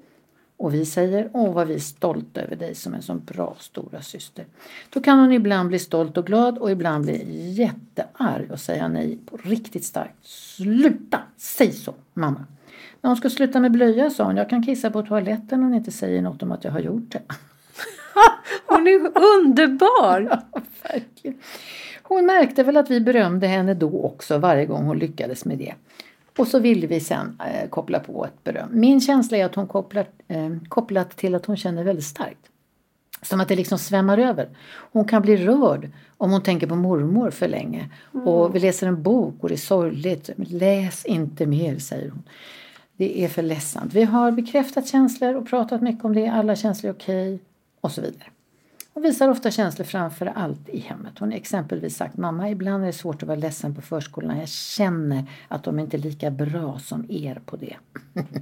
och 0.59 0.74
vi 0.74 0.87
säger 0.87 1.31
Åh 1.33 1.55
vad 1.55 1.66
vi 1.66 1.74
är 1.74 1.79
stolta 1.79 2.40
över 2.40 2.57
dig 2.57 2.74
som 2.74 2.94
en 2.94 3.03
sån 3.03 3.24
bra 3.24 3.57
stora 3.59 4.03
syster. 4.03 4.44
Då 4.90 5.01
kan 5.01 5.18
hon 5.18 5.33
ibland 5.33 5.68
bli 5.68 5.79
stolt 5.79 6.16
och 6.16 6.27
glad 6.27 6.59
och 6.59 6.70
ibland 6.70 7.05
bli 7.05 7.51
jättearg 7.51 8.51
och 8.51 8.61
säga 8.61 8.88
nej 8.88 9.18
på 9.27 9.37
riktigt 9.37 9.85
starkt. 9.85 10.27
Sluta! 10.27 11.20
Säg 11.37 11.72
så 11.72 11.94
mamma! 12.14 12.44
När 13.01 13.11
hon 13.11 13.16
ska 13.16 13.31
sluta 13.31 13.61
med 13.61 13.72
blöja 13.72 14.11
sa 14.11 14.24
hon 14.24 14.37
Jag 14.37 14.51
kan 14.51 14.62
kissa 14.62 14.90
på 14.90 15.03
toaletten 15.03 15.62
om 15.62 15.70
ni 15.70 15.77
inte 15.77 15.92
säger 15.92 16.22
något 16.22 16.42
om 16.42 16.53
att 16.53 16.64
jag 16.64 16.72
har 16.72 16.81
gjort 16.81 17.12
det. 17.12 17.22
Hon 18.66 18.87
är 18.87 19.01
underbar. 19.38 20.42
Verkligen. 20.83 21.38
Hon 22.09 22.27
märkte 22.27 22.62
väl 22.62 22.77
att 22.77 22.90
vi 22.90 23.01
berömde 23.01 23.47
henne 23.47 23.75
då 23.75 24.03
också 24.03 24.38
varje 24.38 24.66
gång 24.66 24.85
hon 24.85 24.99
lyckades 24.99 25.44
med 25.44 25.59
det. 25.59 25.75
Och 26.38 26.47
så 26.47 26.59
ville 26.59 26.87
vi 26.87 27.01
sen 27.01 27.40
eh, 27.47 27.68
koppla 27.68 28.01
på 28.01 28.25
ett 28.25 28.44
beröm. 28.44 28.68
Min 28.73 29.01
känsla 29.01 29.37
är 29.37 29.44
att 29.44 29.55
hon 29.55 29.66
kopplar, 29.66 30.07
eh, 30.29 30.57
kopplat 30.68 31.16
till 31.16 31.35
att 31.35 31.47
hon 31.47 31.57
känner 31.57 31.85
väldigt 31.85 32.05
starkt. 32.05 32.47
Som 33.23 33.40
att 33.40 33.49
det 33.49 33.57
liksom 33.57 33.79
svämmar 33.79 34.18
över. 34.18 34.49
Hon 34.92 35.05
kan 35.05 35.23
bli 35.23 35.37
rörd 35.37 35.90
om 36.16 36.31
hon 36.31 36.42
tänker 36.42 36.66
på 36.66 36.77
mormor 36.77 37.31
för 37.31 37.49
länge. 37.49 37.88
Och 38.25 38.55
vi 38.55 38.61
läser 38.61 38.87
en 38.87 39.03
bok 39.03 39.35
och 39.40 39.49
det 39.49 39.55
är 39.55 39.57
sorgligt. 39.57 40.31
Läs 40.37 41.05
inte 41.05 41.47
mer, 41.47 41.79
säger 41.79 42.11
hon. 42.11 42.23
Det 42.97 43.25
är 43.25 43.29
för 43.29 43.42
ledsamt. 43.42 43.94
Vi 43.94 44.05
har 44.05 44.31
bekräftat 44.31 44.88
känslor 44.88 45.35
och 45.35 45.49
pratat 45.49 45.83
mycket 45.83 46.05
om 46.05 46.14
det. 46.14 46.29
Alla 46.29 46.57
känslor 46.57 46.90
är 46.90 46.94
okej. 46.94 47.38
Och 47.81 47.92
så 47.92 48.01
vidare. 48.01 48.25
Hon 48.94 49.03
visar 49.03 49.29
ofta 49.29 49.51
känslor 49.51 49.85
framför 49.85 50.27
allt 50.27 50.68
i 50.68 50.79
hemmet. 50.79 51.18
Hon 51.18 51.31
har 51.31 51.37
exempelvis 51.37 51.96
sagt 51.96 52.16
Mamma, 52.16 52.51
ibland 52.51 52.83
är 52.83 52.87
det 52.87 52.92
svårt 52.92 53.22
att 53.22 53.29
vara 53.29 53.38
ledsen 53.38 53.74
på 53.74 53.81
förskolan. 53.83 54.38
Jag 54.38 54.48
känner 54.48 55.24
att 55.48 55.64
de 55.64 55.79
inte 55.79 55.96
är 55.96 55.98
lika 55.98 56.31
bra 56.31 56.79
som 56.79 57.07
er 57.09 57.40
på 57.46 57.57
det. 57.57 57.77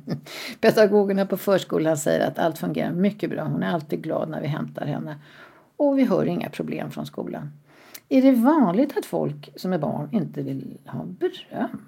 Pedagogerna 0.60 1.26
på 1.26 1.36
förskolan 1.36 1.96
säger 1.96 2.28
att 2.28 2.38
allt 2.38 2.58
fungerar 2.58 2.92
mycket 2.92 3.30
bra. 3.30 3.44
Hon 3.44 3.62
är 3.62 3.72
alltid 3.72 4.02
glad 4.02 4.28
när 4.28 4.40
vi 4.40 4.46
hämtar 4.46 4.86
henne. 4.86 5.16
Och 5.76 5.98
vi 5.98 6.04
hör 6.04 6.26
inga 6.26 6.50
problem 6.50 6.90
från 6.90 7.06
skolan. 7.06 7.52
Är 8.08 8.22
det 8.22 8.32
vanligt 8.32 8.98
att 8.98 9.06
folk 9.06 9.52
som 9.56 9.72
är 9.72 9.78
barn 9.78 10.08
inte 10.12 10.42
vill 10.42 10.78
ha 10.86 11.04
beröm? 11.04 11.86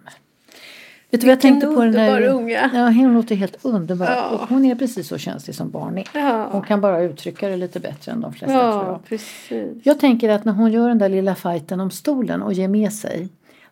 Vet 1.10 1.20
du 1.20 1.26
vad 1.26 1.32
jag 1.32 1.40
tänkte 1.40 1.66
på 1.66 1.72
den 1.72 1.82
underbar 1.88 2.22
unge. 2.22 2.70
Ja, 2.74 2.84
hon 2.90 3.14
låter 3.14 3.34
helt 3.34 3.64
underbar. 3.64 4.06
Ja. 4.06 4.28
Och 4.28 4.48
hon 4.48 4.64
är 4.64 4.74
precis 4.74 5.08
så 5.08 5.18
känslig 5.18 5.56
som 5.56 5.70
barn 5.70 5.98
är. 5.98 6.04
Ja. 6.14 6.48
Hon 6.52 6.62
kan 6.62 6.80
bara 6.80 7.00
uttrycka 7.02 7.48
det 7.48 7.56
lite 7.56 7.80
bättre 7.80 8.12
än 8.12 8.20
de 8.20 8.32
flesta 8.32 8.46
tror 8.60 8.62
Ja, 8.64 8.86
jag. 8.86 9.04
precis. 9.04 9.68
Jag 9.82 10.00
tänker 10.00 10.28
att 10.28 10.44
när 10.44 10.52
hon 10.52 10.72
gör 10.72 10.88
den 10.88 10.98
där 10.98 11.08
lilla 11.08 11.34
fighten 11.34 11.80
om 11.80 11.90
stolen 11.90 12.42
och 12.42 12.52
ger 12.52 12.68
med 12.68 12.92
sig 12.92 13.28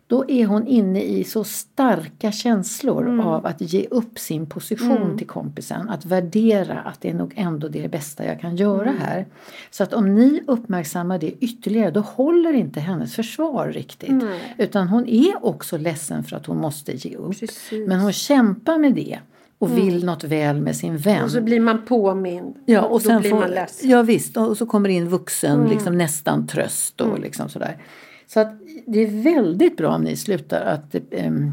då 0.07 0.29
är 0.29 0.45
hon 0.45 0.67
inne 0.67 1.01
i 1.03 1.23
så 1.23 1.43
starka 1.43 2.31
känslor 2.31 3.21
av 3.21 3.45
att 3.45 3.61
ge 3.61 3.87
upp 3.91 4.19
sin 4.19 4.45
position 4.45 5.17
till 5.17 5.27
kompisen. 5.27 5.89
Att 5.89 6.05
värdera 6.05 6.79
att 6.79 7.01
det 7.01 7.09
är 7.09 7.13
nog 7.13 7.33
ändå 7.35 7.67
det 7.67 7.91
bästa 7.91 8.25
jag 8.25 8.39
kan 8.41 8.55
göra 8.55 8.91
här. 8.99 9.25
Så 9.71 9.83
att 9.83 9.93
om 9.93 10.15
ni 10.15 10.43
uppmärksammar 10.47 11.19
det 11.19 11.31
ytterligare 11.31 11.91
då 11.91 11.99
håller 11.99 12.53
inte 12.53 12.79
hennes 12.79 13.15
försvar 13.15 13.67
riktigt. 13.67 14.23
Utan 14.57 14.87
hon 14.87 15.07
är 15.07 15.45
också 15.45 15.77
ledsen 15.77 16.23
för 16.23 16.35
att 16.35 16.45
hon 16.45 16.57
måste 16.57 17.07
ge 17.07 17.15
upp. 17.15 17.39
Precis. 17.39 17.87
Men 17.87 17.99
hon 17.99 18.13
kämpar 18.13 18.77
med 18.77 18.93
det 18.93 19.19
och 19.59 19.77
vill 19.77 20.05
något 20.05 20.23
väl 20.23 20.61
med 20.61 20.75
sin 20.75 20.97
vän. 20.97 21.23
Och 21.23 21.31
så 21.31 21.41
blir 21.41 21.59
man 21.59 21.85
påmind. 21.85 22.55
Ja, 22.65 22.81
och 22.81 22.99
Då 23.01 23.07
sen 23.07 23.21
blir 23.21 23.29
får, 23.29 23.39
man 23.39 23.49
ledsen. 23.49 23.89
Ja 23.89 24.01
visst, 24.01 24.37
och 24.37 24.57
så 24.57 24.65
kommer 24.65 24.89
in 24.89 25.09
vuxen, 25.09 25.59
Mm. 25.59 25.71
liksom 25.71 25.97
nästan 25.97 26.47
tröst 26.47 27.01
och 27.01 27.19
liksom 27.19 27.49
sådär. 27.49 27.77
Så 28.27 28.39
att 28.39 28.53
det 28.85 28.99
är 28.99 29.23
väldigt 29.23 29.77
bra 29.77 29.95
om 29.95 30.01
ni 30.03 30.15
slutar 30.17 30.61
att 30.61 30.95
ehm, 31.11 31.51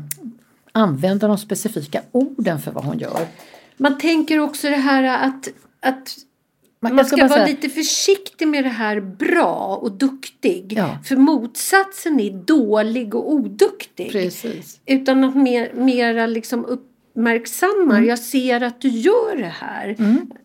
använda 0.72 1.28
de 1.28 1.38
specifika 1.38 2.02
orden 2.12 2.58
för 2.58 2.70
vad 2.70 2.84
hon 2.84 2.98
gör. 2.98 3.26
Man 3.76 3.98
tänker 3.98 4.38
också 4.38 4.68
det 4.68 4.76
här 4.76 5.02
att, 5.28 5.48
att 5.80 6.16
Man- 6.80 7.04
ska 7.04 7.16
vara 7.16 7.28
säga- 7.28 7.46
lite 7.46 7.68
försiktig 7.68 8.48
med 8.48 8.64
det 8.64 8.68
här 8.70 9.00
bra 9.00 9.78
och 9.82 9.92
duktig. 9.92 10.74
Ja. 10.76 10.98
För 11.04 11.16
motsatsen 11.16 12.20
är 12.20 12.30
dålig 12.30 13.14
och 13.14 13.32
oduktig. 13.32 14.12
Precis. 14.12 14.80
Utan 14.86 15.24
att 15.24 15.36
mer, 15.36 15.72
mera 15.74 16.26
liksom 16.26 16.64
uppmärksammar. 17.14 17.96
Mm. 17.96 18.08
Jag 18.08 18.18
ser 18.18 18.60
att 18.60 18.80
du 18.80 18.88
gör 18.88 19.36
det 19.36 19.52
här. 19.60 19.96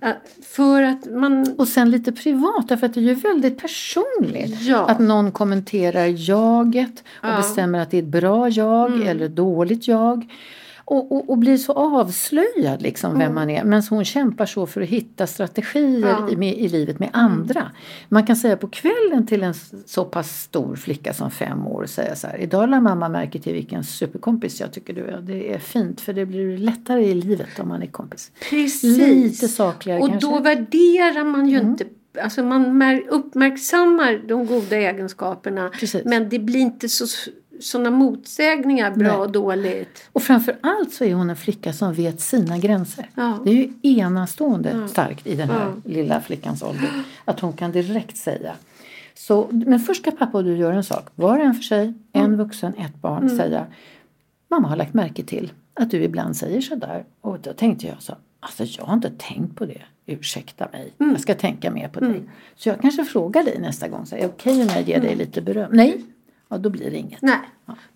Äh, 0.03 0.12
För 0.43 0.84
att 0.84 1.12
man... 1.12 1.55
Och 1.58 1.67
sen 1.67 1.91
lite 1.91 2.12
privat, 2.12 2.67
därför 2.67 2.86
att 2.86 2.93
det 2.93 2.99
är 2.99 3.01
ju 3.01 3.13
väldigt 3.13 3.62
personligt. 3.62 4.62
Ja. 4.62 4.86
Att 4.89 4.99
någon 4.99 5.32
kommenterar 5.32 6.05
jaget 6.29 6.99
och 6.99 7.05
Ja. 7.21 7.27
Mm. 7.27 7.41
bestämmer 7.41 7.79
att 7.79 7.91
det 7.91 7.97
är 7.97 8.01
ett 8.01 8.08
bra 8.08 8.49
jag 8.49 9.08
eller 9.08 9.25
ett 9.25 9.36
dåligt 9.36 9.88
jag. 9.88 10.25
Och, 10.91 11.12
och, 11.12 11.30
och 11.30 11.38
blir 11.38 11.58
så 11.58 11.73
avslöjad 11.73 12.82
liksom 12.82 13.19
vem 13.19 13.36
man 13.36 13.49
är. 13.49 13.63
Men 13.63 13.82
hon 13.89 14.06
kämpar 14.06 14.45
så 14.45 14.65
för 14.65 14.82
att 14.82 14.88
hitta 14.88 15.28
strategier 15.28 16.08
Ja. 16.10 16.17
Mm. 16.17 16.30
i, 16.34 16.36
med, 16.36 16.58
i 16.58 16.67
livet 16.69 16.99
med 16.99 17.10
andra. 17.13 17.71
Man 18.10 18.25
kan 18.25 18.36
säga 18.36 18.58
på 18.58 18.67
kvällen 18.67 19.28
till 19.28 19.43
en 19.43 19.54
så 19.86 20.06
pass 20.06 20.41
stor 20.41 20.75
flicka 20.75 21.13
som 21.13 21.32
fem 21.32 21.67
år 21.67 21.82
och 21.84 21.89
säga 21.89 22.15
så 22.15 22.28
här. 22.28 22.38
Idag 22.38 22.69
lade 22.69 22.82
mamma 22.82 23.10
märke 23.10 23.39
till 23.39 23.54
vilken 23.54 23.84
superkompis 23.84 24.60
jag 24.60 24.71
tycker 24.73 24.93
du 24.93 25.06
är. 25.06 25.21
Det 25.21 25.54
är 25.54 25.60
fint 25.60 26.02
för 26.02 26.13
det 26.13 26.25
blir 26.25 26.58
lättare 26.58 27.06
i 27.06 27.13
livet 27.13 27.60
om 27.60 27.67
man 27.67 27.82
är 27.82 27.88
kompis. 27.88 28.32
Precis. 28.49 28.97
Lite 28.97 29.47
sakligare 29.47 29.99
Och 30.02 30.10
kanske. 30.10 30.28
då 30.30 30.39
värderar 30.39 31.23
man 31.23 31.49
ju 31.49 31.60
inte... 31.60 31.86
Alltså 32.23 32.43
man 32.43 32.82
mär- 32.84 33.08
uppmärksammar 33.10 34.21
de 34.28 34.45
goda 34.45 34.75
egenskaperna. 34.78 35.69
Precis. 35.80 36.06
Men 36.06 36.30
det 36.30 36.39
blir 36.39 36.60
inte 36.60 36.89
så 36.89 37.06
sådana 37.62 37.89
motsägningar, 37.91 38.91
bra 38.91 39.08
Nej. 39.08 39.17
och 39.17 39.32
dåligt. 39.32 40.10
Och 40.12 40.22
framför 40.24 40.56
allt 40.62 40.93
så 40.93 41.04
är 41.04 41.13
hon 41.13 41.30
en 41.30 41.36
flicka 41.36 41.74
som 41.74 41.93
vet 41.93 42.22
sina 42.22 42.58
gränser. 42.58 43.10
Ja. 43.15 43.39
Det 43.45 43.50
är 43.52 43.54
ju 43.56 43.69
enastående 44.00 44.88
starkt 44.88 45.28
i 45.28 45.36
den 45.36 45.50
här 45.50 45.65
Ja. 45.84 45.91
lilla 45.91 46.22
flickans 46.22 46.63
ålder. 46.63 46.89
Att 47.26 47.39
hon 47.39 47.54
kan 47.54 47.72
direkt 47.72 48.17
säga. 48.17 48.54
Så, 49.15 49.48
men 49.52 49.80
först 49.80 50.02
ska 50.02 50.12
pappa 50.12 50.38
och 50.38 50.43
du 50.43 50.58
göra 50.58 50.76
en 50.76 50.84
sak. 50.84 51.08
Var 51.15 51.38
och 51.39 51.45
en 51.45 51.54
för 51.54 51.63
sig, 51.63 51.93
en 52.13 52.26
Mm. 52.26 52.38
vuxen, 52.38 52.74
ett 52.78 53.02
barn. 53.02 53.30
Säga 53.30 53.65
Mamma 54.52 54.67
har 54.67 54.76
lagt 54.76 54.93
märke 54.93 55.24
till 55.24 55.52
att 55.74 55.91
du 55.91 56.04
ibland 56.04 56.38
säger 56.38 56.62
sådär. 56.62 57.06
Och 57.22 57.39
då 57.39 57.54
tänkte 57.54 57.88
jag 57.88 58.02
så. 58.02 58.13
Alltså 58.39 58.63
jag 58.63 58.86
har 58.86 58.93
inte 58.93 59.12
tänkt 59.17 59.56
på 59.56 59.65
det. 59.65 59.82
Ursäkta 60.06 60.67
mig. 60.72 60.93
Mm. 61.00 61.12
Jag 61.12 61.22
ska 61.22 61.36
tänka 61.36 61.72
mer 61.72 61.88
på 61.88 62.00
dig. 62.00 62.22
Så 62.56 62.69
jag 62.69 62.82
kanske 62.82 63.04
frågar 63.06 63.43
dig 63.43 63.60
nästa 63.60 63.88
gång. 63.88 64.06
Så 64.06 64.15
är 64.15 64.19
det 64.19 64.26
okej 64.28 64.62
om 64.62 64.67
jag 64.76 64.82
ger 64.88 64.95
Mm. 64.95 65.08
dig 65.08 65.15
lite 65.15 65.41
beröm? 65.41 65.69
Nej. 65.74 66.02
Ja 66.49 66.57
då 66.57 66.69
blir 66.69 66.91
det 66.91 66.97
inget. 66.97 67.21
Nej, 67.21 67.39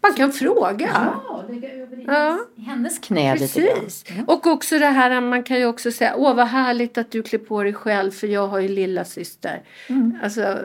man 0.01 0.13
kan 0.17 0.31
fråga. 0.31 0.89
Ja, 0.93 1.43
lägga 1.49 1.71
över 1.73 1.99
i 1.99 2.03
Ja. 2.07 2.39
hennes 2.67 2.99
knä 2.99 3.35
lite 3.35 3.61
grann. 3.61 3.69
Precis. 3.83 4.05
Och 4.27 4.47
också 4.47 4.79
det 4.79 4.85
här, 4.85 5.21
man 5.21 5.43
kan 5.43 5.57
ju 5.59 5.65
också 5.65 5.91
säga, 5.91 6.15
åh 6.17 6.35
vad 6.35 6.47
härligt 6.47 6.97
att 6.97 7.11
du 7.11 7.23
klär 7.23 7.39
på 7.39 7.63
dig 7.63 7.73
själv 7.73 8.11
för 8.11 8.27
jag 8.27 8.47
har 8.47 8.59
ju 8.59 8.67
lilla 8.67 9.05
syster. 9.05 9.61
Mm. 9.89 10.17
Alltså, 10.23 10.59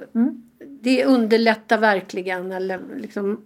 det 0.81 1.05
underlättar 1.05 1.79
verkligen. 1.79 2.53
Eller 2.53 2.81
liksom 2.97 3.41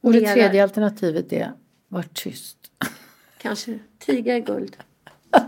Och 0.00 0.12
det 0.12 0.20
mera- 0.20 0.32
tredje 0.34 0.62
alternativet 0.62 1.32
är, 1.32 1.52
var 1.88 2.02
tyst. 2.12 2.56
Kanske 3.38 3.78
tiga 3.98 4.36
i 4.36 4.40
guld. 4.40 4.76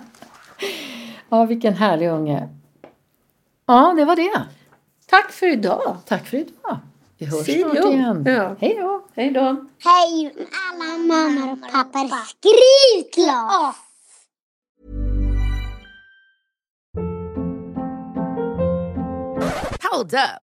Ja, 1.28 1.44
vilken 1.44 1.74
härlig 1.74 2.08
unge. 2.08 2.48
Ja, 3.66 3.94
det 3.96 4.04
var 4.04 4.16
det. 4.16 4.42
Tack 5.06 5.32
för 5.32 5.46
idag. 5.46 5.96
Tack 6.06 6.26
för 6.26 6.36
idag. 6.36 6.78
Vi 7.18 7.26
hörs 7.26 7.46
See 7.46 7.60
snart 7.62 7.74
you. 7.76 7.92
igen. 7.92 8.24
Ja. 8.26 8.56
Hej 8.60 8.76
då. 8.80 9.04
Hej 9.14 9.30
då. 9.30 9.40
Hej 9.84 10.34
alla 10.70 10.98
mammor 10.98 11.52
och 11.52 11.72
pappor. 11.72 12.24
Skriv 12.26 13.10
klart! 13.12 13.74
Hold 19.92 20.14
up. 20.14 20.47